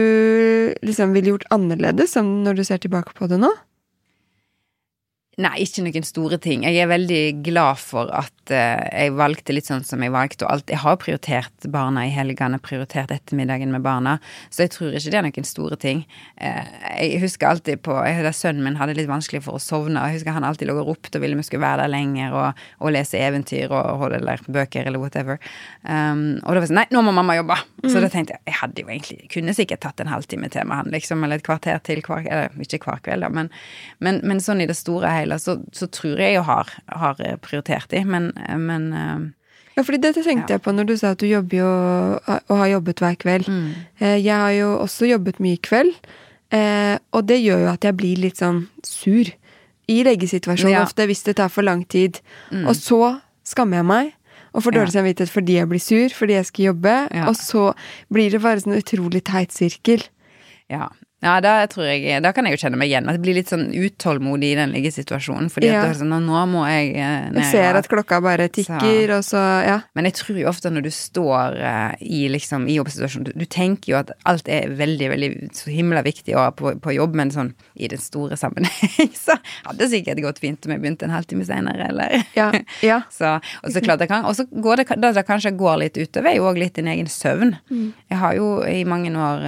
[0.84, 3.50] liksom ville gjort annerledes sånn når du ser tilbake på det nå?
[5.36, 6.62] Nei, ikke noen store ting.
[6.64, 10.54] Jeg er veldig glad for at uh, jeg valgte litt sånn som jeg valgte, og
[10.54, 14.14] alt Jeg har prioritert barna i helgene, prioritert ettermiddagen med barna,
[14.48, 16.00] så jeg tror ikke det er noen store ting.
[16.40, 16.64] Uh,
[17.02, 20.08] jeg husker alltid på jeg, da Sønnen min hadde litt vanskelig for å sovne, og
[20.08, 22.64] jeg husker han alltid lå og ropte og ville vi skulle være der lenger og,
[22.80, 25.36] og lese eventyr og, eller bøker eller whatever.
[25.84, 27.60] Um, og da var det sånn Nei, nå må mamma jobbe!
[27.84, 30.80] Så da tenkte jeg jeg hadde jo egentlig kunne sikkert tatt en halvtime til med
[30.80, 33.52] han, liksom, eller et kvarter til hver Eller ikke hver kveld, da, men,
[34.00, 37.14] men, men sånn i det store og hele så, så tror jeg jeg har, har
[37.42, 39.24] prioritert de, men, men eh,
[39.76, 41.66] Ja, fordi dette tenkte jeg på når du sa at du jobber jo
[42.48, 43.48] og har jobbet hver kveld.
[43.48, 45.92] mm, Eh, Jeg har jo også jobbet mye kveld,
[46.50, 49.26] eh, og det gjør jo at jeg blir litt sånn sur
[49.88, 50.82] i leggesituasjonen Ja.
[50.84, 52.20] ofte hvis det tar for lang tid.
[52.50, 52.66] mm.
[52.68, 54.12] Og så skammer jeg meg
[54.54, 57.26] og får dårlig samvittighet fordi jeg blir sur, fordi jeg skal jobbe, Ja.
[57.28, 57.74] og så
[58.10, 60.02] blir det bare sånn utrolig teit sirkel.
[60.70, 60.88] Ja.
[61.24, 63.06] Ja, da tror jeg Da kan jeg jo kjenne meg igjen.
[63.08, 65.48] At jeg blir litt sånn utålmodig i den liggesituasjonen.
[65.50, 65.82] Fordi Ja.
[65.88, 69.40] at sånn, nå, må jeg eh, ned Jeg ser at klokka bare tikker, og så
[69.66, 69.80] Ja.
[69.96, 73.46] Men jeg tror jo ofte når du står eh, i liksom, i jobbsituasjonen du, du
[73.46, 77.30] tenker jo at alt er veldig, veldig så himla viktig og på, på jobb, men
[77.32, 81.16] sånn i den store sammenheng så hadde det sikkert gått fint om jeg begynte en
[81.16, 82.52] halvtime senere, eller Ja.
[82.84, 83.00] ja.
[83.16, 85.96] Så, og så klart det kan, og så går det, det det kanskje går litt
[85.96, 87.56] utover, er jo òg litt din egen søvn.
[87.72, 89.46] Jeg har jo i mange år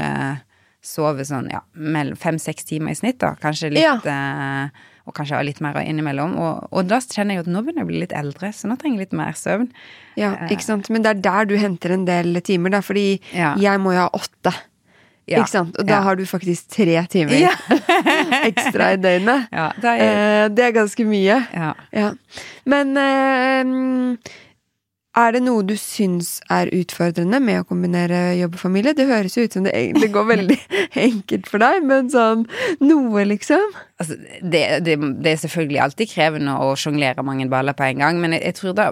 [0.88, 3.34] eh, sovet sånn ja, mellom fem-seks timer i snitt, da.
[3.42, 3.96] Kanskje litt Ja.
[4.04, 4.68] eh,
[5.08, 6.34] Og kanskje ha litt mer innimellom.
[6.36, 8.74] Og, og da kjenner jeg at nå begynner jeg å bli litt eldre, så nå
[8.76, 9.70] trenger jeg litt mer søvn.
[10.20, 10.90] Ja, ikke sant.
[10.90, 13.54] Men det er der du henter en del timer, da, fordi Ja.
[13.56, 14.52] jeg må jo ha åtte.
[15.26, 15.38] Ja.
[15.40, 15.78] Ikke sant?
[15.78, 16.02] Og da Ja.
[16.02, 17.54] har du faktisk tre timer Ja.
[18.50, 19.48] ekstra i døgnet.
[19.52, 21.46] Ja, da er, Eh, det er ganske mye.
[21.54, 21.72] ja.
[21.92, 22.12] Ja.
[22.66, 24.16] Men eh,
[25.16, 28.94] er det noe du syns er utfordrende med å kombinere jobb og familie?
[28.94, 30.58] Det høres jo ut som det egentlig går veldig
[31.08, 32.44] enkelt for deg, men sånn
[32.84, 33.72] noe, liksom?
[33.98, 38.20] Altså, det, det, det er selvfølgelig alltid krevende å sjonglere mange baller på en gang,
[38.22, 38.90] men jeg, jeg tror da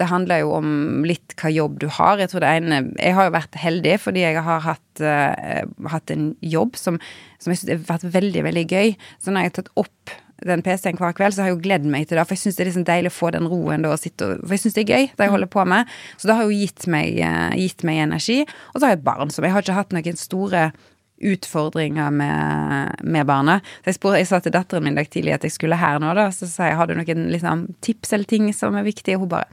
[0.00, 0.72] det handler jo om
[1.06, 2.20] litt hva jobb du har.
[2.22, 6.12] Jeg tror det ene Jeg har jo vært heldig fordi jeg har hatt, uh, hatt
[6.14, 7.00] en jobb som,
[7.42, 8.94] som jeg synes har vært veldig, veldig gøy.
[9.18, 10.14] Så når jeg har tatt opp
[10.46, 12.26] den PC-en hver kveld, så har jeg jo gledd meg til det.
[12.28, 14.44] For jeg syns det er liksom deilig å få den roen da og sitte og
[14.44, 15.90] For jeg syns det er gøy, det jeg holder på med.
[16.16, 18.40] Så det har jo gitt meg, eh, gitt meg energi.
[18.72, 20.72] Og så har jeg et barn som Jeg har ikke hatt noen store
[21.20, 23.66] utfordringer med, med barnet.
[23.82, 26.30] Så jeg, spør, jeg sa til datteren min tidlig at jeg skulle her nå, da.
[26.34, 29.18] Så sa jeg har du noen liksom, tips eller ting som er viktige?
[29.18, 29.50] Og hun bare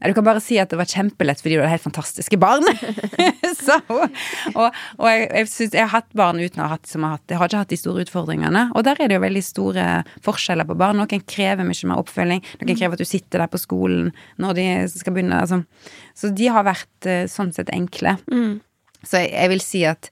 [0.00, 2.64] Nei, du kan bare si at det var kjempelett fordi du hadde helt fantastiske barn.
[3.66, 7.04] så, og, og jeg, jeg, synes, jeg har hatt barn uten å ha hatt som
[7.04, 8.64] har hatt Jeg har ikke hatt de store utfordringene.
[8.72, 9.86] Og der er det jo veldig store
[10.24, 11.02] forskjeller på barn.
[11.02, 12.40] Noen krever mye mer oppfølging.
[12.62, 14.08] Noen krever at du sitter der på skolen
[14.40, 15.44] når de skal begynne.
[15.44, 15.60] Altså.
[16.16, 18.16] Så de har vært eh, sånn sett enkle.
[19.04, 20.10] Så jeg, jeg vil si at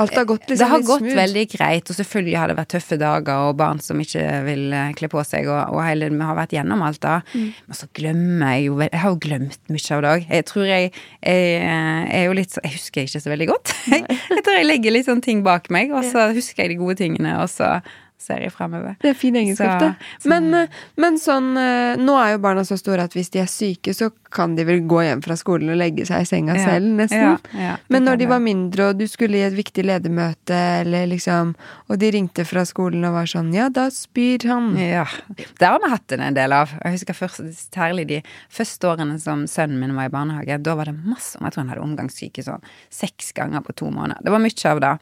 [0.00, 1.18] Alt har gått liksom det har gått smooth.
[1.18, 4.92] veldig greit, og selvfølgelig har det vært tøffe dager og barn som ikke vil eh,
[4.98, 7.20] kle på seg, og, og hele, vi har vært gjennom alt da.
[7.34, 7.48] Mm.
[7.68, 10.28] Men så glemmer jeg jo Jeg har jo glemt mye av det òg.
[10.30, 13.74] Jeg tror jeg, jeg er jo litt Jeg husker ikke så veldig godt.
[13.90, 16.78] Jeg, jeg tror jeg legger litt sånne ting bak meg, og så husker jeg de
[16.80, 17.80] gode tingene, og så
[18.20, 18.96] ser jeg fremover.
[19.00, 20.28] Det er fin egenskap, Så-.
[20.28, 23.48] Men, eh, men sånn eh, Nå er jo barna så store at hvis de er
[23.50, 26.64] syke, så kan de vel gå hjem fra skolen og legge seg i senga Ja.
[26.68, 27.38] selv, nesten.
[27.54, 31.06] Ja, ja, Men når de var mindre, og du skulle i et viktig ledermøte, eller
[31.10, 31.54] liksom
[31.90, 34.76] Og de ringte fra skolen og var sånn Ja, da spyr han.
[34.78, 36.70] Ja, det har vi hatt en del av.
[36.84, 37.40] Jeg husker først,
[37.74, 40.60] særlig de første årene som sønnen min var i barnehage.
[40.62, 43.90] Da var det masse om Jeg tror han hadde omgangssyke sånn seks ganger på to
[43.90, 44.22] måneder.
[44.22, 44.92] Det var mye av det.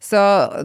[0.00, 0.18] Så,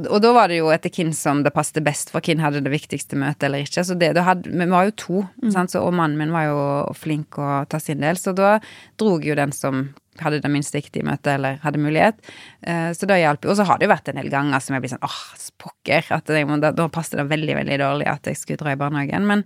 [0.10, 2.74] og da var det jo etter hvem som det passet best for, hvem hadde det
[2.74, 3.86] viktigste møtet eller ikke.
[3.88, 5.24] Så det, hadde, vi var jo to,
[5.54, 5.72] sant?
[5.74, 6.60] Så, og mannen min var jo
[7.00, 8.58] flink å ta sin del, så da
[9.00, 9.88] drog jo den som
[10.22, 12.18] hadde det minst viktige møtet, eller hadde mulighet.
[12.66, 13.52] Eh, Så det hjalp jo.
[13.54, 15.20] Og så har det jo vært en del ganger som jeg blir sånn åh,
[15.62, 16.10] pokker.
[16.16, 19.28] At jeg, da, da passet det veldig, veldig dårlig at jeg skulle dra i barnehagen,
[19.30, 19.46] men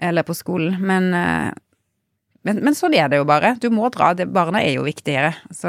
[0.00, 0.78] Eller på skolen.
[0.80, 1.50] Men, eh,
[2.48, 3.54] men, men sånn er det jo bare.
[3.60, 4.14] Du må dra.
[4.16, 5.34] Det, barna er jo viktigere.
[5.52, 5.68] Så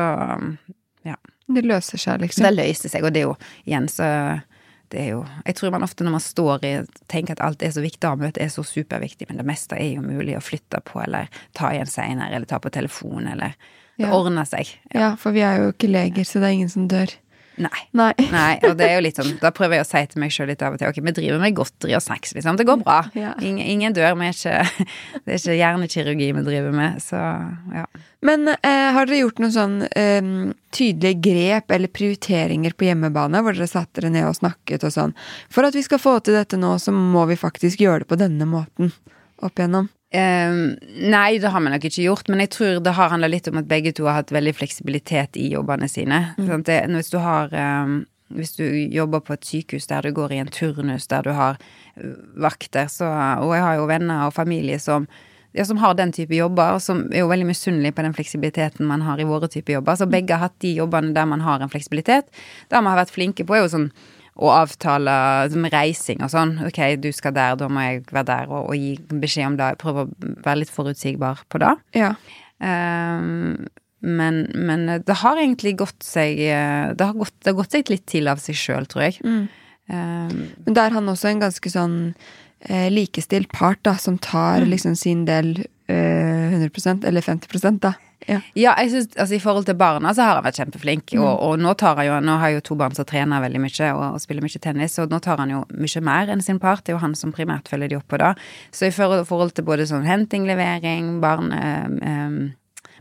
[1.07, 1.17] ja.
[1.51, 2.45] Det løser seg, liksom.
[2.47, 4.07] det løser seg, og det er jo igjen så
[4.91, 6.71] det er jo Jeg tror man ofte når man står i
[7.11, 10.03] tenker at alt er så viktig, møtet er så superviktig, men det meste er jo
[10.05, 13.55] mulig å flytte på, eller ta igjen seinere, eller ta på telefon, eller
[13.99, 14.13] Det Ja.
[14.15, 14.67] ordner seg.
[14.95, 17.11] Ja, for vi er jo ikke leger, så det er ingen som dør.
[17.59, 17.81] Nei.
[17.97, 18.13] Nei.
[18.31, 20.47] Nei, og det er jo litt sånn Da prøver jeg å si til meg sjøl
[20.51, 22.57] litt av og til Ok, vi driver med godteri og snacks, liksom.
[22.59, 23.01] Det går bra.
[23.17, 23.33] Ja.
[23.43, 24.15] Ingen, ingen dør.
[24.19, 24.87] Vi er ikke
[25.25, 27.19] Det er ikke hjernekirurgi vi driver med, så
[27.75, 27.85] ja.
[28.25, 30.31] Men eh, har dere gjort noen sånn eh,
[30.71, 35.15] tydelige grep eller prioriteringer på hjemmebane, hvor dere satte dere ned og snakket og sånn?
[35.51, 38.19] For at vi skal få til dette nå, så må vi faktisk gjøre det på
[38.21, 38.93] denne måten
[39.41, 39.89] opp igjennom.
[40.11, 40.75] Ehm,
[41.07, 43.61] nei, det har vi nok ikke gjort, men jeg tror det har handla litt om
[43.61, 46.19] at begge to har hatt veldig fleksibilitet i jobbene sine.
[46.35, 46.49] Mm.
[46.57, 50.31] at det, hvis du har um, Hvis du jobber på et sykehus der du går
[50.31, 51.57] i en turnus, der du har
[51.97, 53.05] øh, vakter, så
[53.43, 55.07] Og jeg har jo venner og familie som
[55.53, 58.87] ja, som har den type jobber, og som er jo veldig misunnelige på den fleksibiliteten
[58.87, 59.95] man har i våre type jobber.
[59.95, 62.31] Så begge har hatt de jobbene der man har en fleksibilitet.
[62.69, 63.91] Det vi har vært flinke på, er jo sånn
[64.41, 65.13] å avtale
[65.53, 66.55] som reising og sånn.
[66.65, 69.69] Ok, du skal der, da må jeg være der, og, og gi beskjed om det.
[69.81, 71.75] Prøve å være litt forutsigbar på det.
[71.97, 72.15] Ja.
[72.61, 73.67] Um,
[74.01, 77.89] men, men det har egentlig gått seg eh, Det har gått, det har gått seg
[77.89, 79.19] litt til av seg sjøl, tror jeg.
[79.21, 79.43] Mm.
[79.91, 81.97] Um, Men da er han også en ganske sånn
[82.65, 85.53] eh, likestilt part, da, som tar liksom sin del
[85.91, 87.93] 100% eller 50% da.
[88.27, 88.37] Ja.
[88.53, 91.15] Ja, jeg synes, altså I forhold til barna så har han vært kjempeflink.
[91.17, 93.63] Og, og nå tar han jo Nå har jeg jo to barn som trener veldig
[93.63, 96.61] mye og, og spiller mye tennis, og nå tar han jo mye mer enn sin
[96.61, 96.85] part.
[96.85, 98.33] Det er jo han som primært følger de opp på da.
[98.69, 102.41] Så i forhold, forhold til både sånn henting, levering, barn um,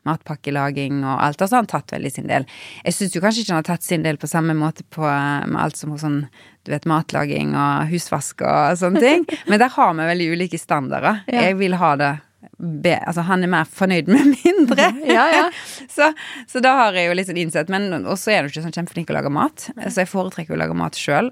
[0.08, 2.46] matpakkelaging og alt, så har han tatt veldig sin del.
[2.86, 5.60] Jeg syns jo kanskje ikke han har tatt sin del på samme måte på, med
[5.60, 6.22] alt som sånn
[6.64, 9.28] du vet, matlaging og husvask og sånne ting.
[9.50, 11.22] Men der har vi veldig ulike standarder.
[11.28, 11.48] Ja.
[11.48, 12.14] Jeg vil ha det
[12.60, 14.86] be, Altså, han er mer fornøyd med mindre.
[15.08, 15.44] Ja, ja.
[15.96, 16.10] så,
[16.50, 17.70] så da har jeg jo litt sånn innsett.
[17.72, 20.60] Men også er han jo ikke sånn kjempeflink å lage mat, så jeg foretrekker å
[20.60, 21.30] lage mat sjøl.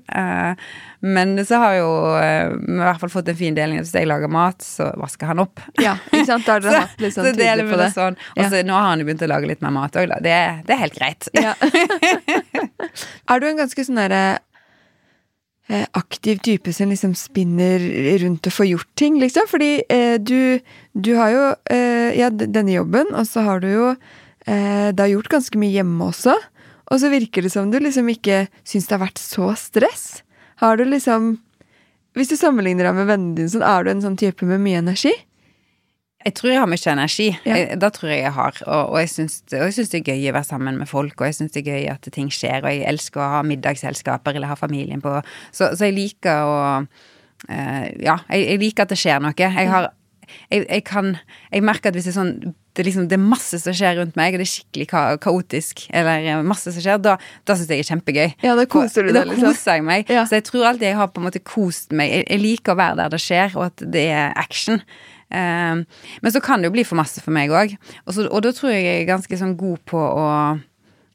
[1.01, 3.79] men så har jo eh, i hvert fall fått en fin deling.
[3.85, 5.61] Hvis jeg lager mat, så vasker han opp.
[5.79, 6.47] ja, ikke sant?
[6.49, 8.17] Da har dere hatt litt sånn så deler vi det sånn.
[8.37, 8.49] Og Ja.
[8.51, 10.19] så nå har han jo begynt å lage litt mer mat òg, da.
[10.25, 10.37] Det,
[10.67, 11.29] det er helt greit.
[13.29, 14.45] Er du en ganske sånn derre eh,
[15.69, 17.83] aktiv type som liksom spinner
[18.23, 19.49] rundt og får gjort ting, liksom?
[19.51, 20.61] Fordi eh, du,
[20.97, 21.43] du har jo
[21.75, 23.91] eh, ja, denne jobben, og så har du jo
[24.49, 26.37] eh, da gjort ganske mye hjemme også.
[26.89, 30.07] Og så virker det som du liksom ikke syns det har vært så stress.
[30.63, 31.37] Har du liksom
[32.17, 34.81] Hvis du sammenligner deg med vennene dine, sånn, er du en sånn type med mye
[34.81, 35.13] energi?
[36.27, 37.29] Jeg tror jeg har mye energi.
[37.47, 37.59] Ja.
[37.79, 38.57] Det tror jeg jeg har.
[38.67, 41.55] Og, og jeg syns det er gøy å være sammen med folk, og jeg syns
[41.55, 45.03] det er gøy at ting skjer, og jeg elsker å ha middagsselskaper eller ha familien
[45.05, 45.15] på.
[45.53, 49.37] Så, så jeg liker å uh, Ja, jeg, jeg liker at det skjer noe.
[49.39, 49.93] Jeg har
[50.51, 51.15] jeg, jeg kan
[51.53, 52.35] Jeg merker at hvis det er sånn
[52.79, 55.01] det, er liksom, det er masse som skjer rundt meg, og det er skikkelig ka
[55.19, 58.35] kaotisk, eller eh, masse som skjer, da, da syns jeg det er kjempegøy.
[58.47, 59.49] Ja, da koser du deg, liksom.
[59.49, 60.13] koser jeg meg.
[60.15, 60.23] Ja.
[60.31, 62.13] Så jeg tror alltid jeg har på en måte kost meg.
[62.15, 64.79] Jeg, jeg liker å være der det skjer, og at det er action.
[65.29, 65.85] Um,
[66.25, 67.77] men så kan det jo bli for masse for meg òg.
[68.07, 70.27] Og, og da tror jeg jeg er ganske sånn god på å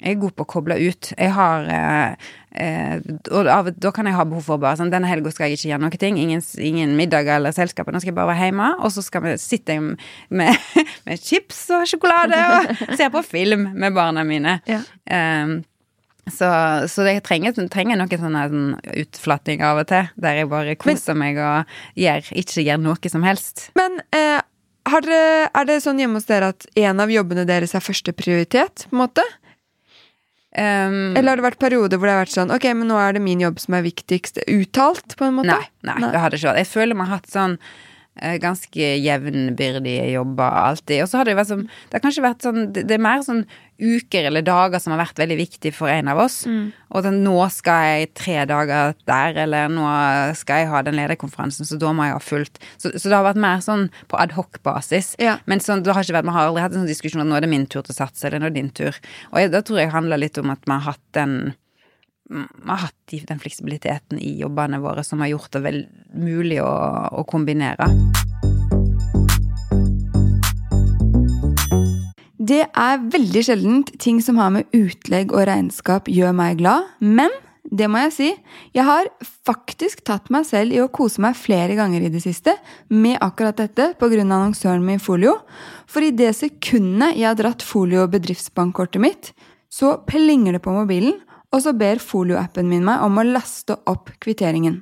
[0.03, 1.09] jeg er god på å koble ut.
[1.15, 2.95] Jeg har eh, eh,
[3.31, 5.69] Og av, da kan jeg ha behov for bare sånn Denne helga skal jeg ikke
[5.69, 6.19] gjøre noe ting.
[6.19, 7.87] Ingen, ingen middag eller selskap.
[7.87, 8.69] Nå skal jeg bare være hjemme.
[8.83, 10.65] Og så skal vi sitte med,
[11.07, 14.59] med chips og sjokolade og se på film med barna mine.
[14.67, 14.83] Ja.
[15.07, 15.61] Um,
[16.31, 16.47] så,
[16.87, 18.69] så jeg trenger, trenger noe sånn her sånn
[19.03, 23.25] utflatting av og til, der jeg bare koser meg og gjør, ikke gjør noe som
[23.27, 23.67] helst.
[23.79, 24.39] Men eh,
[24.89, 28.15] har dere, er det sånn hjemme hos dere at en av jobbene deres er første
[28.15, 28.85] prioritet?
[28.89, 29.25] på en måte?
[30.53, 33.15] Um, Eller har det vært perioder hvor det har vært sånn Ok, men nå er
[33.15, 35.15] det min jobb som er viktigst uttalt?
[35.17, 35.49] på en måte?
[35.49, 36.61] Nei, nei, det har det ikke vært.
[36.61, 37.55] Jeg føler vi har hatt sånn
[38.21, 41.01] eh, ganske jevnbyrdige jobber alltid.
[41.01, 43.05] Og så har det jo vært sånn Det har kanskje vært sånn Det det er
[43.07, 43.41] mer sånn
[43.81, 46.43] uker eller dager som har vært veldig viktig for en av oss.
[46.93, 49.87] Og at nå skal jeg tre dager der, eller nå
[50.39, 52.61] skal jeg ha den lederkonferansen, så da må jeg ha fulgt.
[52.77, 55.15] Så, så det har vært mer sånn på adhoc-basis.
[55.23, 55.39] Ja.
[55.49, 57.39] Men sånn, det har ikke vært, vi har aldri hatt en sånn diskusjon om nå
[57.39, 59.03] er det min tur til å satse, eller nå er det din tur.
[59.33, 61.37] Og jeg, da tror jeg handler litt om at vi har hatt den
[62.33, 65.83] vi har hatt den fleksibiliteten i jobbene våre som har gjort det vel
[66.15, 66.71] mulig å,
[67.11, 67.91] å kombinere.
[72.43, 77.31] Det er veldig sjeldent ting som har med utlegg og regnskap gjør meg glad, men
[77.63, 78.29] det må jeg si,
[78.75, 79.07] jeg har
[79.47, 82.57] faktisk tatt meg selv i å kose meg flere ganger i det siste
[82.91, 84.19] med akkurat dette pga.
[84.25, 85.37] annonsøren min Folio.
[85.87, 89.31] For i det sekundet jeg har dratt Folio bedriftsbankkortet mitt,
[89.71, 91.21] så plinger det på mobilen,
[91.53, 94.81] og så ber Folio-appen min meg om å laste opp kvitteringen.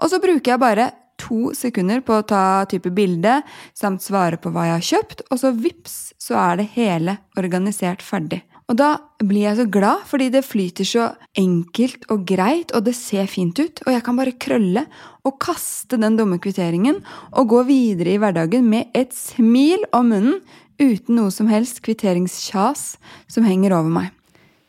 [0.00, 0.90] Og så bruker jeg bare
[1.22, 3.40] to sekunder på å ta type bilde
[3.78, 8.02] samt svare på hva jeg har kjøpt, og så vips, så er det hele organisert
[8.04, 8.42] ferdig.
[8.70, 11.08] Og da blir jeg så glad, fordi det flyter så
[11.38, 14.86] enkelt og greit, og det ser fint ut, og jeg kan bare krølle
[15.26, 20.40] og kaste den dumme kvitteringen og gå videre i hverdagen med et smil om munnen
[20.80, 22.86] uten noe som helst kvitteringskjas
[23.30, 24.08] som henger over meg.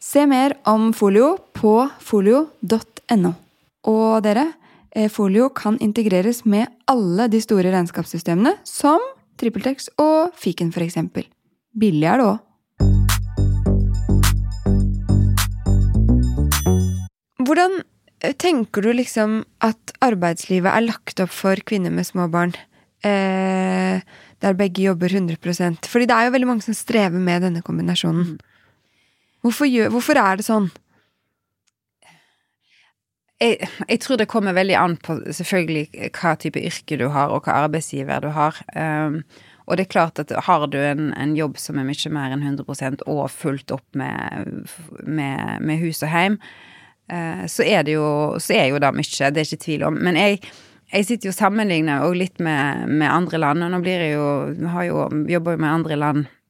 [0.04, 3.32] Se mer om Folio på folio.no.
[3.88, 4.50] Og dere,
[5.10, 9.02] Folio kan integreres med alle de store regnskapssystemene, som
[9.42, 11.00] TrippelTex og Fiken f.eks.
[11.74, 12.42] Billig er det òg.
[17.44, 17.80] Hvordan
[18.24, 22.54] eh, tenker du liksom at arbeidslivet er lagt opp for kvinner med små barn?
[23.04, 24.00] Eh,
[24.44, 25.38] der begge jobber 100
[25.88, 28.38] Fordi det er jo veldig mange som strever med denne kombinasjonen.
[29.44, 30.70] Hvorfor, gjør, hvorfor er det sånn?
[33.44, 37.44] Jeg, jeg, tror det kommer veldig an på selvfølgelig hva type yrke du har, og
[37.44, 38.60] hva arbeidsgiver du har.
[38.72, 39.24] Um,
[39.68, 42.44] og det er klart at har du en, en, jobb som er mye mer enn
[42.44, 44.68] 100 og fulgt opp med,
[45.04, 46.38] med, med hus og heim,
[47.12, 48.08] uh, så er det jo,
[48.44, 50.00] så er jo det mye, det er ikke tvil om.
[50.08, 50.40] Men jeg,
[50.94, 54.16] jeg sitter jo og sammenligner og litt med, med, andre land, og nå blir jeg
[54.16, 54.30] jo,
[54.76, 56.43] har jo jobber jo med andre land eh,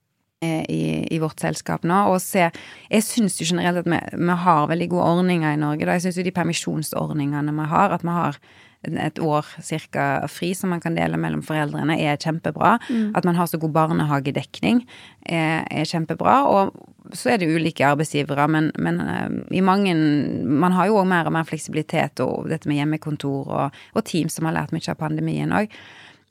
[0.69, 4.69] i, i, vårt selskap nå, og se Jeg syns jo generelt at vi, vi, har
[4.71, 5.85] veldig gode ordninger i Norge.
[5.85, 5.97] Da.
[5.97, 8.39] Jeg syns jo de permisjonsordningene vi har, at vi har
[8.83, 12.75] et år cirka fri som man kan dele mellom foreldrene, er kjempebra.
[12.89, 13.13] Mm.
[13.15, 14.83] At man har så god barnehagedekning,
[15.23, 16.35] er, er, kjempebra.
[16.51, 19.95] Og så er det ulike arbeidsgivere, men, men uh, i mange
[20.43, 24.31] Man har jo òg mer og mer fleksibilitet, og dette med hjemmekontor og, og team
[24.31, 25.71] som har lært mye av pandemien òg.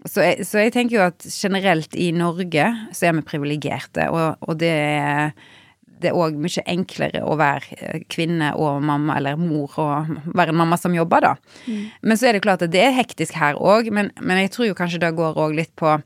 [0.03, 4.59] Så, så, jeg tenker jo at generelt i Norge så er vi privilegerte, og, og
[4.59, 5.35] det er
[6.03, 10.51] det er òg mye enklere å være eh, kvinne og mamma, eller mor og være
[10.51, 11.33] en mamma som jobber, da.
[11.69, 11.85] Mm.
[12.03, 14.71] Men så er det klart at det er hektisk her òg, men, men, jeg tror
[14.71, 15.97] jo kanskje det går òg litt på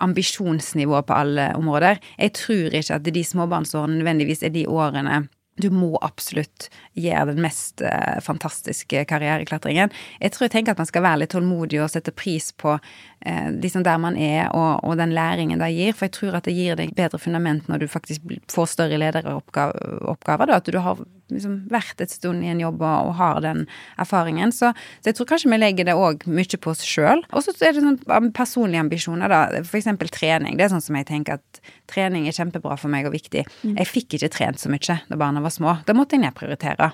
[0.00, 2.00] ambisjonsnivå på alle områder.
[2.18, 5.26] Jeg tror ikke at de småbarnsårene nødvendigvis er de årene
[5.60, 9.92] du må absolutt gjøre den mest uh, fantastiske karriereklatringen.
[10.20, 13.48] Jeg tror jeg tenker at man skal være litt tålmodig og sette pris på eh,
[13.56, 15.96] liksom der man er, og, og, den læringen det gir.
[15.96, 20.46] For jeg tror at det gir deg bedre fundament når du faktisk får større lederoppgaver.
[20.50, 21.02] Da, at du har
[21.36, 23.66] liksom vært et stund i en jobb og, og har den
[24.00, 24.54] erfaringen.
[24.54, 27.24] Så, så, jeg tror kanskje vi legger det òg mye på oss sjøl.
[27.30, 29.62] Og så er det sånn personlige ambisjoner, da.
[29.80, 30.58] Eksempel trening.
[30.58, 33.46] Det er sånn som jeg tenker at trening er kjempebra for meg og viktig.
[33.62, 33.76] Mm.
[33.76, 35.78] Jeg fikk ikke trent så mye da barna var små.
[35.86, 36.92] Da måtte jeg nedprioritere.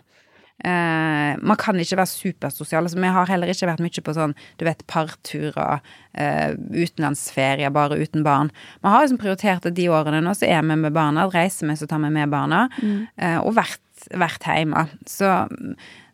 [0.64, 2.86] Uh, man kan ikke være supersosial.
[2.86, 5.82] Altså, vi har heller ikke vært mye på sånn, du vet, parturer,
[6.16, 8.48] uh, utenlandsferier bare uten barn.
[8.80, 11.76] Man har liksom prioritert at de årene nå så er vi med barna, reiser vi
[11.76, 12.96] så tar vi med barna, mm.
[13.20, 13.82] uh, og vært,
[14.14, 14.86] vært hjemme.
[15.08, 15.30] Så,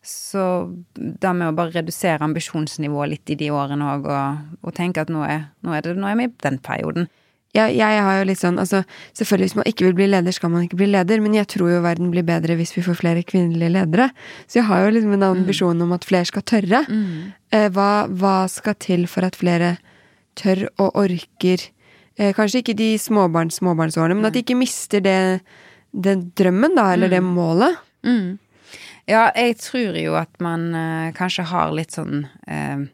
[0.07, 0.44] så
[0.94, 5.12] da med å bare redusere ambisjonsnivået litt i de årene òg, og, og, tenke at
[5.12, 7.11] nå er, nå er, det, nå er vi i den perioden
[7.52, 8.81] jeg, jeg, har jo litt sånn, altså
[9.18, 11.68] Selvfølgelig, hvis man ikke vil bli leder, skal man ikke bli leder, men jeg tror
[11.68, 14.09] jo verden blir bedre hvis vi får flere kvinnelige ledere.
[14.46, 15.85] Så jeg har jo liksom en ambisjon mm.
[15.85, 16.83] om at flere skal tørre.
[16.88, 17.33] Mm.
[17.52, 19.74] Eh, hva, hva, skal til for at flere
[20.38, 21.61] tør og orker
[22.16, 25.18] eh, Kanskje ikke de småbarns småbarnsårene, men at de ikke mister det,
[25.92, 27.14] den drømmen, da, eller mm.
[27.14, 27.76] det målet.
[28.07, 28.38] Mm.
[29.11, 32.85] Ja, jeg tror jo at man eh, kanskje har litt sånn eh,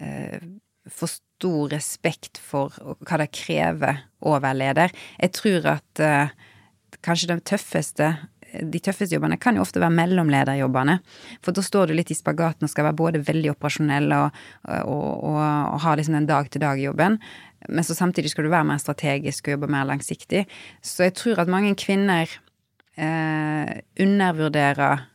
[0.00, 0.38] eh
[0.88, 4.94] For stor respekt for hva det krever å være leder.
[5.20, 6.30] Jeg tror at uh,
[7.04, 8.08] kanskje de tøffeste
[8.48, 10.98] de tøffeste jobbene kan jo ofte være mellomlederjobbene.
[11.44, 15.10] For da står du litt i spagaten og skal være både veldig operasjonell og, og,
[15.28, 17.18] og, og ha liksom den dag-til-dag-jobben.
[17.66, 20.44] Men så samtidig skal du være mer strategisk og jobbe mer langsiktig.
[20.84, 22.30] Så jeg tror at mange kvinner
[22.98, 25.06] eh, undervurderer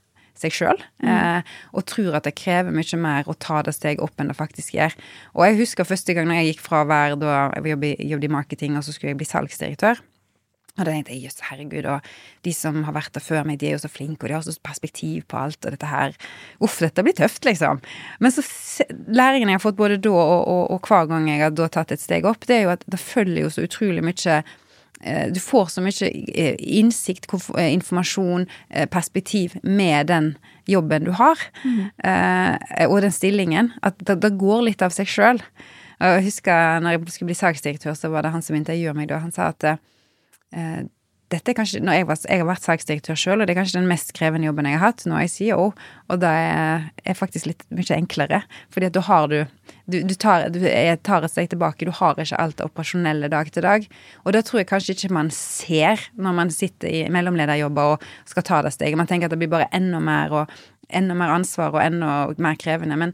[0.43, 1.09] seg sjøl, mm.
[1.09, 4.37] eh, og tror at det krever mye mer å ta det steget opp enn det
[4.37, 4.95] faktisk gjør.
[5.37, 8.27] Og jeg husker første gang når jeg gikk fra å være da jeg jobbet, jobbet
[8.27, 10.01] i marketing, og så skulle jeg bli salgsdirektør.
[10.73, 12.07] Og da tenkte jeg jøss, herregud, og
[12.47, 14.45] de som har vært der før meg, de er jo så flinke, og de har
[14.47, 16.17] så perspektiv på alt, og dette her
[16.63, 17.83] Uff, dette blir tøft, liksom.
[18.19, 18.41] Men så
[18.89, 21.93] læringen jeg har fått både da og, og, og hver gang jeg har da tatt
[21.93, 24.41] et steg opp, det er jo at det følger jo så utrolig mye
[25.03, 28.47] Eh, du får så mye eh, innsikt, eh, informasjon,
[28.91, 30.33] perspektiv med den
[30.67, 32.87] jobben du har, mm.
[32.87, 35.41] og den stillingen, at det, går litt av seg sjøl.
[35.99, 39.19] Jeg husker når jeg skulle bli saksdirektør, så var det han som intervjuet meg da.
[39.19, 39.65] Han sa at
[41.33, 43.89] dette er kanskje, jeg, var, jeg, har vært saksdirektør sjøl, og det er kanskje den
[43.89, 45.03] mest krevende jobben jeg har hatt.
[45.09, 48.43] Nå er jeg CEO, og det er, er faktisk litt mye enklere.
[48.73, 49.39] Fordi at da har du
[49.83, 50.61] Du, du, tar, du
[51.03, 51.83] tar, et steg tilbake.
[51.83, 53.87] Du har ikke alt det operasjonelle dag til dag.
[54.23, 58.45] Og det tror jeg kanskje ikke man ser når man sitter i mellomlederjobber og skal
[58.47, 58.95] ta det steget.
[58.95, 60.53] Man tenker at det blir bare enda mer og
[60.87, 62.95] enda mer ansvar og enda mer krevende.
[62.95, 63.11] men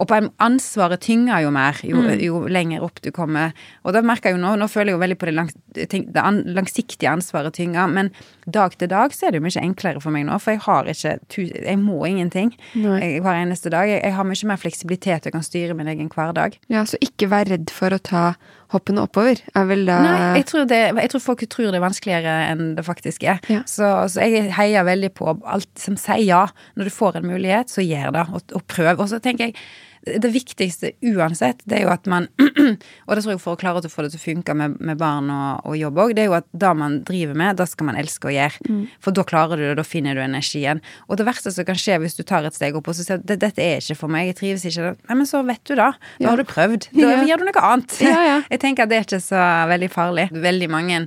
[0.00, 2.12] og på ansvaret tynger jo mer jo, mm.
[2.24, 3.52] jo, lenger opp du kommer.
[3.84, 6.24] Og da merker jeg jo nå, nå føler jeg jo veldig på det, langs, det
[6.56, 8.12] langsiktige ansvaret tynger, men
[8.46, 10.88] dag til dag så er det jo mye enklere for meg nå, for jeg har
[10.92, 13.90] ikke Jeg må ingenting jeg, hver eneste dag.
[13.90, 16.58] Jeg, jeg, har mye mer fleksibilitet og kan styre min egen hverdag.
[16.72, 18.24] Ja, så ikke vær redd for å ta
[18.72, 21.84] hoppene oppover er vel da Nei, jeg tror, det, jeg tror folk tror det er
[21.84, 23.40] vanskeligere enn det faktisk er.
[23.52, 23.62] Ja.
[23.68, 26.42] Så, så jeg heier veldig på alt som sier ja.
[26.78, 28.94] Når du får en mulighet, så gjør det, og, og prøv.
[28.96, 29.58] Og så tenker jeg
[30.02, 32.28] det viktigste uansett, det er jo at man
[33.06, 34.98] Og det tror jeg for å klare å få det til å funke med, med
[34.98, 37.88] barn og, og jobb òg, det er jo at det man driver med, da skal
[37.88, 38.62] man elske å gjøre.
[38.70, 38.80] Mm.
[39.02, 40.80] For da klarer du det, da finner du energien.
[41.08, 43.20] Og det verste som kan skje hvis du tar et steg opp og så sier
[43.20, 45.92] at dette er ikke for meg, jeg trives ikke Nei, men så vet du da.
[46.18, 46.30] Da Ja.
[46.32, 46.88] har du prøvd.
[46.94, 47.22] Da Ja.
[47.32, 47.98] gjør du noe annet.
[48.02, 48.40] Ja.
[48.52, 50.28] Jeg tenker at det er ikke så veldig farlig.
[50.32, 51.06] Veldig mange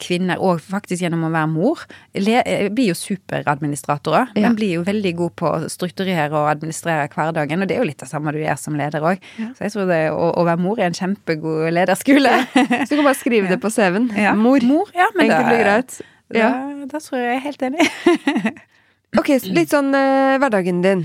[0.00, 1.82] kvinner, og faktisk gjennom å være mor,
[2.16, 4.30] eh, blir jo superadministratorer.
[4.34, 4.48] Ja.
[4.48, 7.88] Men blir jo veldig god på å strukturere og administrere hverdagen, og det er jo
[7.90, 9.20] litt det samme du gjør som leder òg.
[9.58, 12.32] Så jeg tror det å, å være mor er en kjempegod lederskole.
[12.54, 14.08] Så du kan bare skrive det på CV-en.
[14.16, 14.32] Ja.
[14.34, 14.64] Mor.
[14.64, 15.98] Mor, ja, men Enkelt og greit.
[16.32, 16.48] Da, Ja.
[16.88, 17.90] da tror jeg jeg er helt enig.
[19.14, 21.04] Ok, så litt sånn eh, hverdagen din.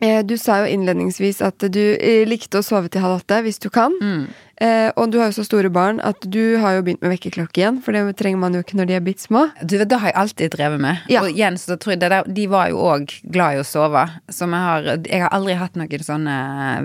[0.00, 3.60] Eh, du sa jo innledningsvis at du eh, likte å sove til halv åtte hvis
[3.60, 3.92] du kan.
[4.00, 4.22] Mm.
[4.62, 7.62] Eh, og du har jo så store barn at du har jo begynt med vekkerklokke
[7.62, 9.48] igjen, for det trenger man jo ikke når de er bitte små.
[9.62, 11.02] Du vet, Det har jeg alltid drevet med.
[11.10, 11.24] Ja.
[11.24, 14.04] Og igjen, så tror jeg det der, De var jo òg glad i å sove.
[14.30, 16.36] Så jeg har, jeg har aldri hatt noen sånne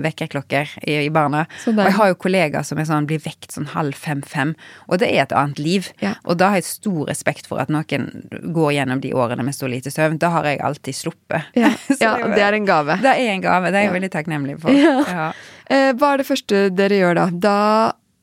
[0.02, 1.46] vekkerklokker i, i barna.
[1.62, 4.54] Så og jeg har jo kollegaer som sånn, blir vekt sånn halv fem-fem.
[4.88, 5.92] Og det er et annet liv.
[6.02, 6.16] Ja.
[6.24, 8.08] Og da har jeg stor respekt for at noen
[8.54, 10.18] går gjennom de årene med så lite søvn.
[10.18, 11.54] Da har jeg alltid sluppet.
[11.54, 11.70] Ja,
[12.02, 12.98] ja det, er en gave.
[13.04, 13.70] det er en gave.
[13.70, 14.74] Det er jeg veldig takknemlig for.
[14.74, 15.30] Ja.
[15.70, 17.28] Eh, hva er det første dere gjør da?
[17.32, 17.56] Da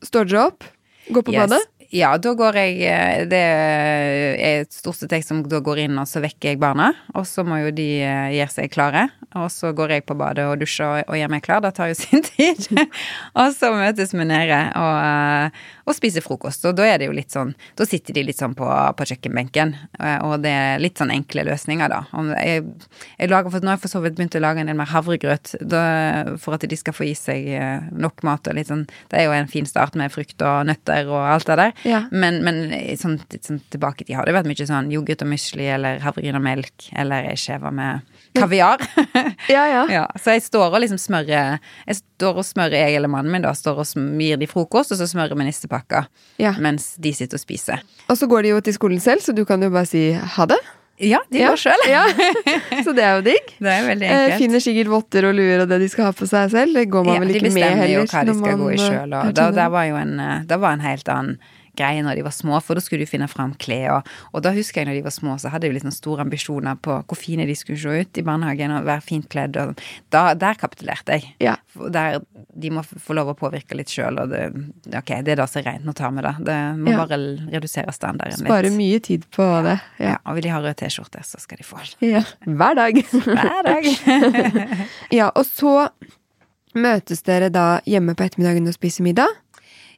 [0.06, 0.64] står dere opp,
[1.14, 1.46] går på Yes.
[1.50, 1.64] badet.
[1.96, 6.00] Ja, da går jeg eh, Det er et stort sett jeg som da går inn,
[6.02, 6.90] og så vekker jeg barna.
[7.14, 9.06] Og så må jo de eh, gjøre seg klare.
[9.38, 11.62] Og så går jeg på badet og dusjer og, og gjør meg klar.
[11.64, 12.66] Det tar jo sin tid.
[13.38, 16.66] og så møtes vi nede og, eh, og spiser frokost.
[16.66, 19.76] Og da er det jo litt sånn Da sitter de litt sånn på, på kjøkkenbenken.
[20.00, 22.00] eh, Og det er litt sånn enkle løsninger, da.
[22.42, 22.64] Jeg,
[23.20, 24.90] jeg lager, for nå har jeg for så vidt begynt å lage en del mer
[24.90, 25.84] havregrøt da,
[26.42, 28.48] for at de skal få i seg eh, nok mat.
[28.50, 31.46] Og litt sånn, det er jo en fin start med frukt og nøtter og alt
[31.52, 31.74] det der.
[31.86, 32.04] Ja.
[32.12, 32.64] Men, men
[32.98, 36.40] sånn, sånn tilbake i tid har det vært mye sånn yoghurt og musli eller havregryn
[36.40, 38.02] og melk eller ei skive med
[38.36, 38.84] kaviar.
[39.50, 39.82] Ja, ja.
[39.92, 43.44] ja, så jeg står og liksom smører Jeg står og smører, jeg eller mannen min
[43.46, 46.08] da, står og gir de frokost, og så smører vi nistepakker
[46.42, 46.56] Ja.
[46.60, 47.84] mens de sitter og spiser.
[48.10, 50.46] Og så går de jo til skolen selv, så du kan jo bare si ha
[50.50, 50.58] det.
[50.98, 51.50] Ja, de Ja.
[51.52, 51.82] går sjøl.
[51.92, 52.06] Ja.
[52.86, 53.50] Så det er jo digg.
[53.60, 54.38] Det er veldig Eh, enkelt.
[54.40, 56.72] finner sikkert votter og luer og det de skal ha på seg selv.
[56.80, 58.70] Det går man Ja, vel de ikke med bestemmer jo hva de skal skal gå
[58.72, 59.16] i man, eh, sjøl.
[59.20, 60.14] Og da, da, var jo en,
[60.48, 61.36] da var en helt annen
[61.78, 63.98] greie når de var små, for da skulle de finne fram klær.
[64.00, 66.80] Og, og da husker jeg når de var små, så hadde de sånn store ambisjoner
[66.82, 69.60] på hvor fine de skulle se ut i barnehagen og være fint kledd.
[69.62, 69.76] Og
[70.16, 71.36] da, der kapitulerte jeg.
[71.44, 71.56] Ja.
[71.92, 72.22] Der
[72.56, 74.46] de må få lov å påvirke litt sjøl, og det,
[74.96, 76.36] ok, det er da så rent, nå tar vi det.
[76.48, 77.02] Det må Ja.
[77.06, 77.20] bare
[77.52, 78.48] redusere standarden litt.
[78.48, 79.78] Spare mye tid på det.
[80.00, 80.06] Ja.
[80.16, 80.18] Ja.
[80.26, 82.12] og vil de ha rød T-skjorte, så skal de få den.
[82.16, 82.22] ja.
[82.46, 83.00] Hver dag.
[83.12, 83.88] Hver dag.
[85.20, 85.90] ja, og så
[86.76, 89.32] møtes dere da hjemme på ettermiddagen og spiser middag.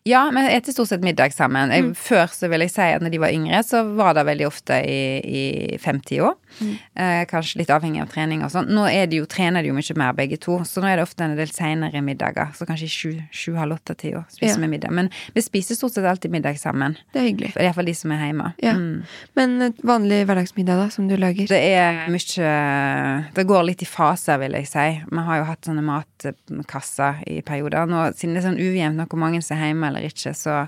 [0.08, 1.74] Ja, men jeg spiser stort sett middag sammen.
[1.74, 1.92] Mm.
[1.98, 4.80] Før så vil jeg si at når de var yngre, så var det veldig ofte
[4.88, 6.34] i, i femtida.
[6.60, 6.74] Mm.
[6.96, 8.70] Eh, kanskje litt avhengig av trening og sånn.
[8.74, 11.24] Nå de jo, trener de jo mye mer begge to, så nå er det ofte
[11.26, 12.54] en del seinere middager.
[12.58, 14.68] Så kanskje i sju, sju halv åtte-tida spiser Ja.
[14.68, 14.92] middag.
[14.92, 16.98] Men vi spiser stort sett alltid middag sammen.
[17.14, 17.54] Det er hyggelig.
[17.56, 18.54] Iallfall de som er hjemme.
[18.64, 18.74] Ja.
[18.74, 19.04] Mm.
[19.36, 21.48] Men vanlig hverdagsmiddag, da, som du lager?
[21.48, 24.88] Det er mye Det går litt i faser, vil jeg si.
[25.10, 27.86] Vi har jo hatt sånne matkasser i perioder.
[27.90, 30.66] Nå, siden det er sånn ujevnt hvor mange som er hjemme eller ikke, så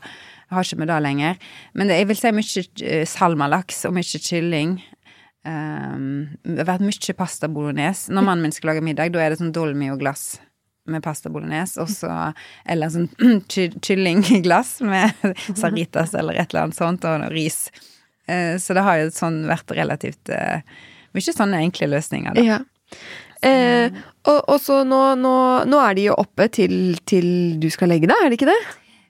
[0.49, 1.35] har ikke vi det lenger.
[1.77, 4.79] Men det, jeg vil si mye eh, salmalaks og mye kylling.
[5.47, 8.11] Um, det har vært mye pasta bolognese.
[8.11, 10.37] Når mannen min skal lage middag, da er det sånn dolmi og glass
[10.89, 12.09] med pasta bolognese, og så
[12.65, 13.07] eller sånn
[13.51, 15.13] ky- kyllingglass med
[15.61, 17.67] saritas eller et eller annet sånt, og ris.
[18.29, 20.59] Uh, Så det har jo sånn vært relativt uh,
[21.15, 22.43] mye sånne enkle løsninger, da.
[22.45, 22.59] Ja.
[23.45, 23.93] Eh,
[24.27, 25.31] og, og så nå, nå,
[25.69, 27.29] nå er de jo oppe til, til
[27.61, 28.57] du skal legge deg, er det ikke det?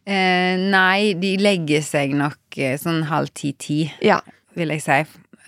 [0.05, 4.19] Eh, nei, de legger seg nok eh, sånn halv ti-ti, Ja.
[4.59, 4.99] vil jeg si.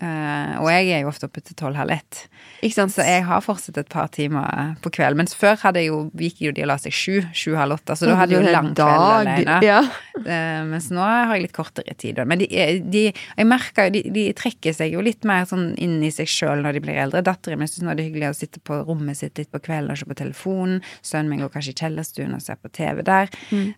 [0.01, 2.23] Eh, og jeg er jo ofte oppe til tolv-halv ett.
[2.65, 2.93] Ikke sant?
[2.95, 5.17] Så jeg har fortsatt et par timer på kveld.
[5.19, 8.09] Mens før hadde jeg jo, gikk jo de og la seg sju, sju-halv åtte, så
[8.09, 9.59] da hadde jeg jo lang kveld alene.
[9.65, 9.81] Ja.
[10.17, 12.21] Uh, mens nå har jeg litt kortere tid.
[12.27, 12.49] Men de,
[12.81, 16.29] de, jeg merker jo, de, de trekker seg jo litt mer sånn inn i seg
[16.29, 17.23] sjøl når de blir eldre.
[17.25, 19.93] Datteren min syns nå er det hyggelig å sitte på rommet sitt litt på kvelden
[19.93, 20.81] og se på telefonen.
[21.05, 23.29] Sønnen min går kanskje i kjellerstuen og ser på TV der.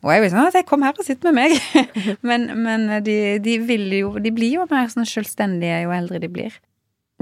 [0.04, 1.56] Og jeg vil sånn at jeg kom her og sitt med meg.
[2.30, 6.30] men men de, de vil jo De blir jo mer sånn selvstendige jo eldre de
[6.32, 6.56] blir.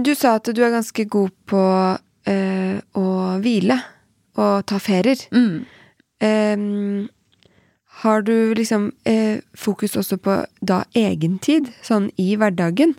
[0.02, 1.64] Du sa at du er ganske god på
[2.32, 3.08] øh, å
[3.44, 3.78] hvile
[4.39, 5.20] og ta ferier.
[5.36, 5.66] Mm.
[6.22, 7.10] Um,
[8.02, 12.96] har du liksom eh, fokus også på da egentid, sånn i hverdagen?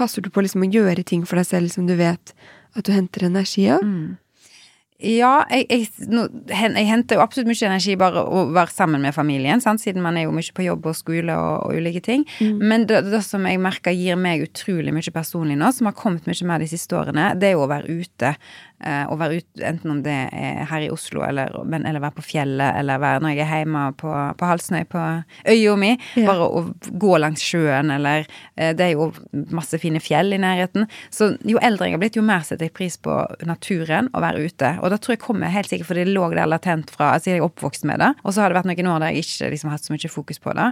[0.00, 2.32] Passer du på liksom å gjøre ting for deg selv som du vet
[2.74, 3.84] at du henter energi av?
[3.84, 4.16] Mm.
[5.00, 9.16] Ja, jeg, jeg, no, jeg henter jo absolutt mye energi bare å være sammen med
[9.16, 9.80] familien, sant?
[9.80, 12.26] siden man er jo mye på jobb og skole og, og ulike ting.
[12.60, 16.28] Men det, det som jeg merker gir meg utrolig mye personlig nå, som har kommet
[16.28, 18.34] mye mer de siste årene, det er jo å være ute.
[18.80, 22.16] Eh, å være ute enten om det er her i Oslo, eller, men, eller være
[22.16, 25.02] på fjellet, eller være når jeg er hjemme på, på Halsnøy, på
[25.52, 25.90] øya mi.
[26.16, 26.30] Ja.
[26.30, 26.62] Bare å
[27.02, 28.24] gå langs sjøen, eller
[28.56, 29.10] eh, Det er jo
[29.52, 30.88] masse fine fjell i nærheten.
[31.12, 34.46] Så jo eldre jeg har blitt, jo mer setter jeg pris på naturen og være
[34.48, 34.72] ute.
[34.80, 37.40] Og da tror jeg kommer helt sikkert for det lå der latent fra Altså jeg
[37.40, 39.68] er oppvokst med det, og så har det vært noen år der jeg ikke liksom
[39.68, 40.70] har hatt så mye fokus på det.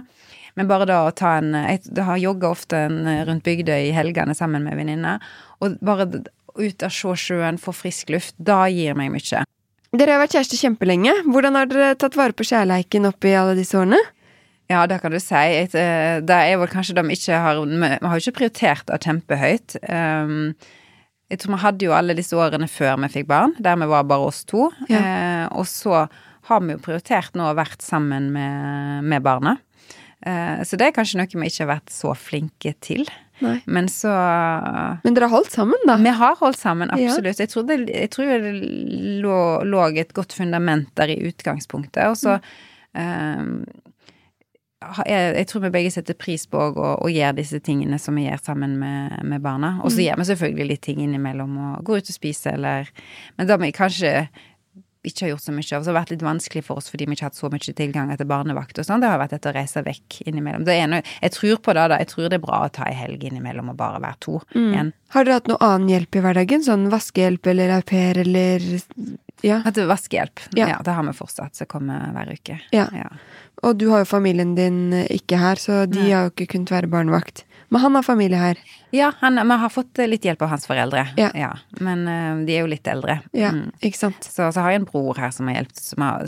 [0.57, 4.33] Men bare da å ta en Jeg har jogga ofte en, rundt Bygdøy i helgene
[4.35, 5.21] sammen med venninner,
[5.61, 6.07] og bare
[6.59, 9.43] ut og se sjøen, få frisk luft, da gir meg mye.
[9.89, 11.13] Dere har vært kjærester kjempelenge.
[11.25, 13.97] Hvordan har dere tatt vare på kjærleiken oppi alle disse årene?
[14.69, 15.33] Ja, det kan du si.
[15.33, 19.79] Eh, Det er vel kanskje de ikke har Vi har jo ikke prioritert det kjempehøyt.
[19.89, 20.53] Um,
[21.29, 24.03] jeg tror vi hadde jo alle disse årene før vi fikk barn, der vi var
[24.03, 24.69] bare oss to.
[24.89, 24.99] Ja.
[24.99, 26.07] Eh, og så
[26.49, 29.57] har vi jo prioritert nå å vært sammen med, med barna.
[30.25, 33.05] Eh, så det er kanskje noe vi ikke har vært så flinke til.
[33.41, 33.61] Nei.
[33.67, 34.11] Men så
[35.03, 35.95] Men dere har holdt sammen, da?
[35.97, 37.09] Vi har holdt sammen, Ja.
[37.11, 37.39] absolutt.
[37.39, 38.53] Jeg tror det, jeg tror det
[39.23, 42.05] lå, lå et godt fundament der i utgangspunktet.
[42.09, 42.39] Og så
[42.95, 43.63] Mm.
[43.65, 43.83] eh,
[45.05, 48.23] jeg, jeg tror vi begge setter pris på å, å gjøre disse tingene som vi
[48.29, 49.75] gjør sammen med, med barna.
[49.83, 49.95] Og Mm.
[49.95, 52.87] så gjør vi selvfølgelig litt ting innimellom, og går ut og spiser, eller
[53.37, 54.29] Men da må vi kanskje
[55.05, 55.83] ikke har gjort så mye av.
[55.83, 57.73] Så det har vært litt vanskelig for oss fordi vi ikke har hatt så mye
[57.77, 58.99] tilgang til barnevakt og sånn.
[58.99, 60.65] Det har vært etter å reise vekk innimellom.
[60.67, 61.97] Det er noe, jeg tror på det, da.
[62.03, 64.73] Jeg tror det er bra å ta ei helg innimellom og bare være to Mm.
[64.73, 64.93] igjen.
[65.09, 66.61] Har dere hatt noe annen hjelp i hverdagen?
[66.63, 68.59] Sånn vaskehjelp eller au pair eller
[69.41, 69.61] Ja.
[69.65, 70.39] Er vaskehjelp.
[70.53, 70.67] Ja.
[70.67, 70.77] Ja.
[70.83, 72.59] det har vi fortsatt, som kommer hver uke.
[72.73, 72.89] Ja.
[72.93, 73.07] Ja.
[73.63, 76.09] Og du har jo familien din ikke her, så de Nei.
[76.11, 77.43] har jo ikke kunnet være barnevakt.
[77.69, 78.59] Men han har familie her.
[78.95, 81.03] Ja, han, vi har fått eh, litt hjelp av hans foreldre.
[81.17, 81.51] Ja.
[81.79, 83.19] Men uh, de er jo litt eldre.
[83.37, 83.71] Ja, Mm.
[83.85, 84.23] ikke sant?
[84.25, 85.81] Så, så har jeg en bror her som har hjulpet,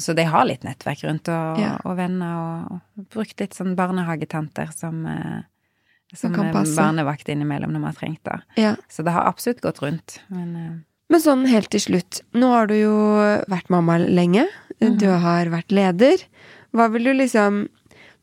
[0.06, 1.72] så de har litt nettverk rundt, og, Ja.
[1.86, 5.42] og venner, og, og brukt litt sånn barnehagetanter som, uh,
[6.14, 8.40] Som barnevakt innimellom når man har trengt det.
[8.60, 8.76] Ja.
[8.92, 10.20] Så det har absolutt gått rundt.
[10.30, 10.72] Men uh...
[11.12, 12.22] Men sånn helt til slutt.
[12.36, 12.92] Nå har du jo
[13.52, 14.46] vært mamma lenge.
[14.80, 16.22] Du har vært leder.
[16.72, 17.66] Hva vil du liksom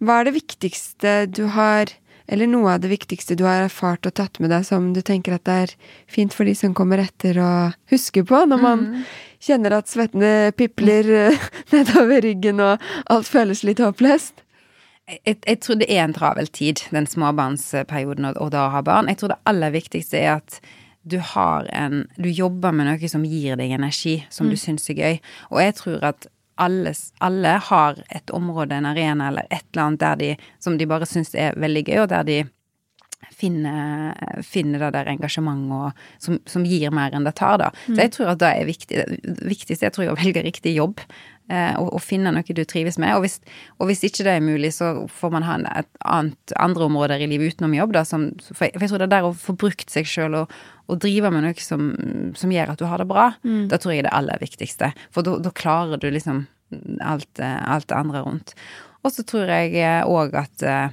[0.01, 1.91] Hva er det viktigste du har
[2.29, 5.37] Eller noe av det viktigste du har erfart og tatt med deg som du tenker
[5.37, 5.73] at det er
[6.11, 7.53] fint for de som kommer etter å
[7.93, 8.85] huske på, når man
[9.41, 11.09] kjenner at svettene pipler
[11.75, 14.45] nedover ryggen og alt føles litt håpløst?
[15.09, 18.83] jeg, jeg tror det er en travel tid, den småbarnsperioden og, og da å ha
[18.85, 19.09] barn.
[19.11, 20.61] Jeg tror det aller viktigste er at
[21.09, 24.99] du har en Du jobber med noe som gir deg energi, som du syns er
[24.99, 25.21] gøy.
[25.49, 26.27] Og jeg tror at
[26.59, 26.93] alle,
[27.25, 30.31] alle har et område, en arena eller et eller annet der de,
[30.63, 32.39] som de bare syns er veldig gøy, og der de
[33.39, 34.15] finner,
[34.47, 37.73] finner det der engasjementet og, som, som gir mer enn det tar, da.
[37.87, 39.03] Så jeg tror at det er viktig.
[39.25, 41.03] Det viktigste jeg tror jeg riktig jobb.
[41.49, 43.15] Eh, Og, og finne noe du trives med.
[43.17, 43.39] Og hvis,
[43.79, 47.31] og hvis ikke det er mulig, så får man ha et annet, andre områder i
[47.31, 47.95] livet utenom jobb.
[47.97, 50.35] Da, som, for, jeg, for jeg tror det er der å få brukt seg sjøl
[50.43, 50.53] og,
[50.89, 51.91] og drive med noe som,
[52.39, 53.31] som gjør at du har det bra,
[53.69, 54.93] da tror jeg det aller viktigste.
[55.13, 56.47] For da klarer du liksom
[57.01, 58.55] alt, eh, alt det andre rundt.
[59.05, 59.77] Og så tror jeg
[60.09, 60.89] òg at eh,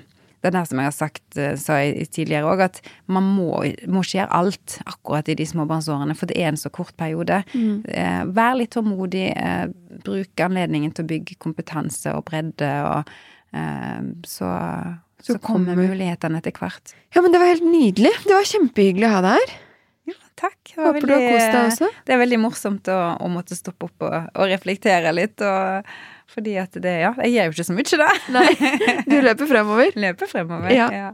[0.46, 2.78] det er der som jeg har sagt, eh, sa jeg tidligere òg, at
[3.10, 3.48] man må,
[3.89, 7.41] må ikke gjøre alt akkurat i de småbarnsårene, for det er en så kort periode.
[7.58, 9.66] Eh, vær litt tålmodig, eh,
[10.06, 13.10] bruk anledningen til å bygge kompetanse og bredde, og
[13.58, 14.54] eh, så,
[15.18, 16.93] så, Så kommer kommer- mulighetene etter hvert.
[17.16, 18.14] Ja, men det var helt nydelig.
[18.28, 19.56] Det var kjempehyggelig å ha deg her.
[20.12, 20.60] Ja, takk.
[20.70, 21.88] Det var Håper du har kost deg også.
[22.06, 25.96] Det er veldig morsomt å, å måtte stoppe opp og, og reflektere litt, og
[26.32, 28.12] fordi at det, ja, jeg gjør jo ikke så mye da.
[28.36, 28.50] Nei,
[29.12, 29.92] du løper fremover.
[29.96, 30.72] Løper fremover.
[30.74, 31.12] Ja.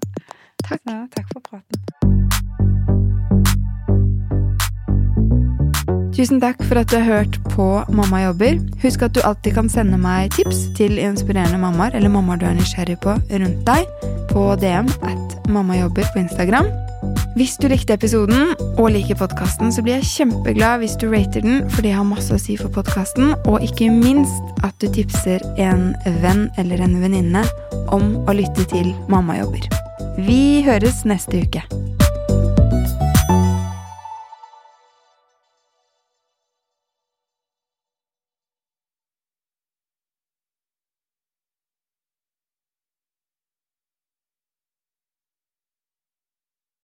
[0.62, 0.82] Takk.
[0.86, 2.02] Så, takk for praten.
[6.12, 8.60] Tusen takk for at du har hørt på Mamma jobber.
[8.84, 12.58] Husk at du alltid kan sende meg tips til inspirerende mammaer eller mammaer du er
[12.60, 16.68] nysgjerrig på rundt deg, på DM at mammajobber på Instagram.
[17.32, 21.62] Hvis du likte episoden og liker podkasten, så blir jeg kjempeglad hvis du rater den,
[21.72, 25.94] for det har masse å si for podkasten, og ikke minst at du tipser en
[26.20, 27.46] venn eller en venninne
[27.96, 29.64] om å lytte til Mammajobber.
[30.28, 31.64] Vi høres neste uke.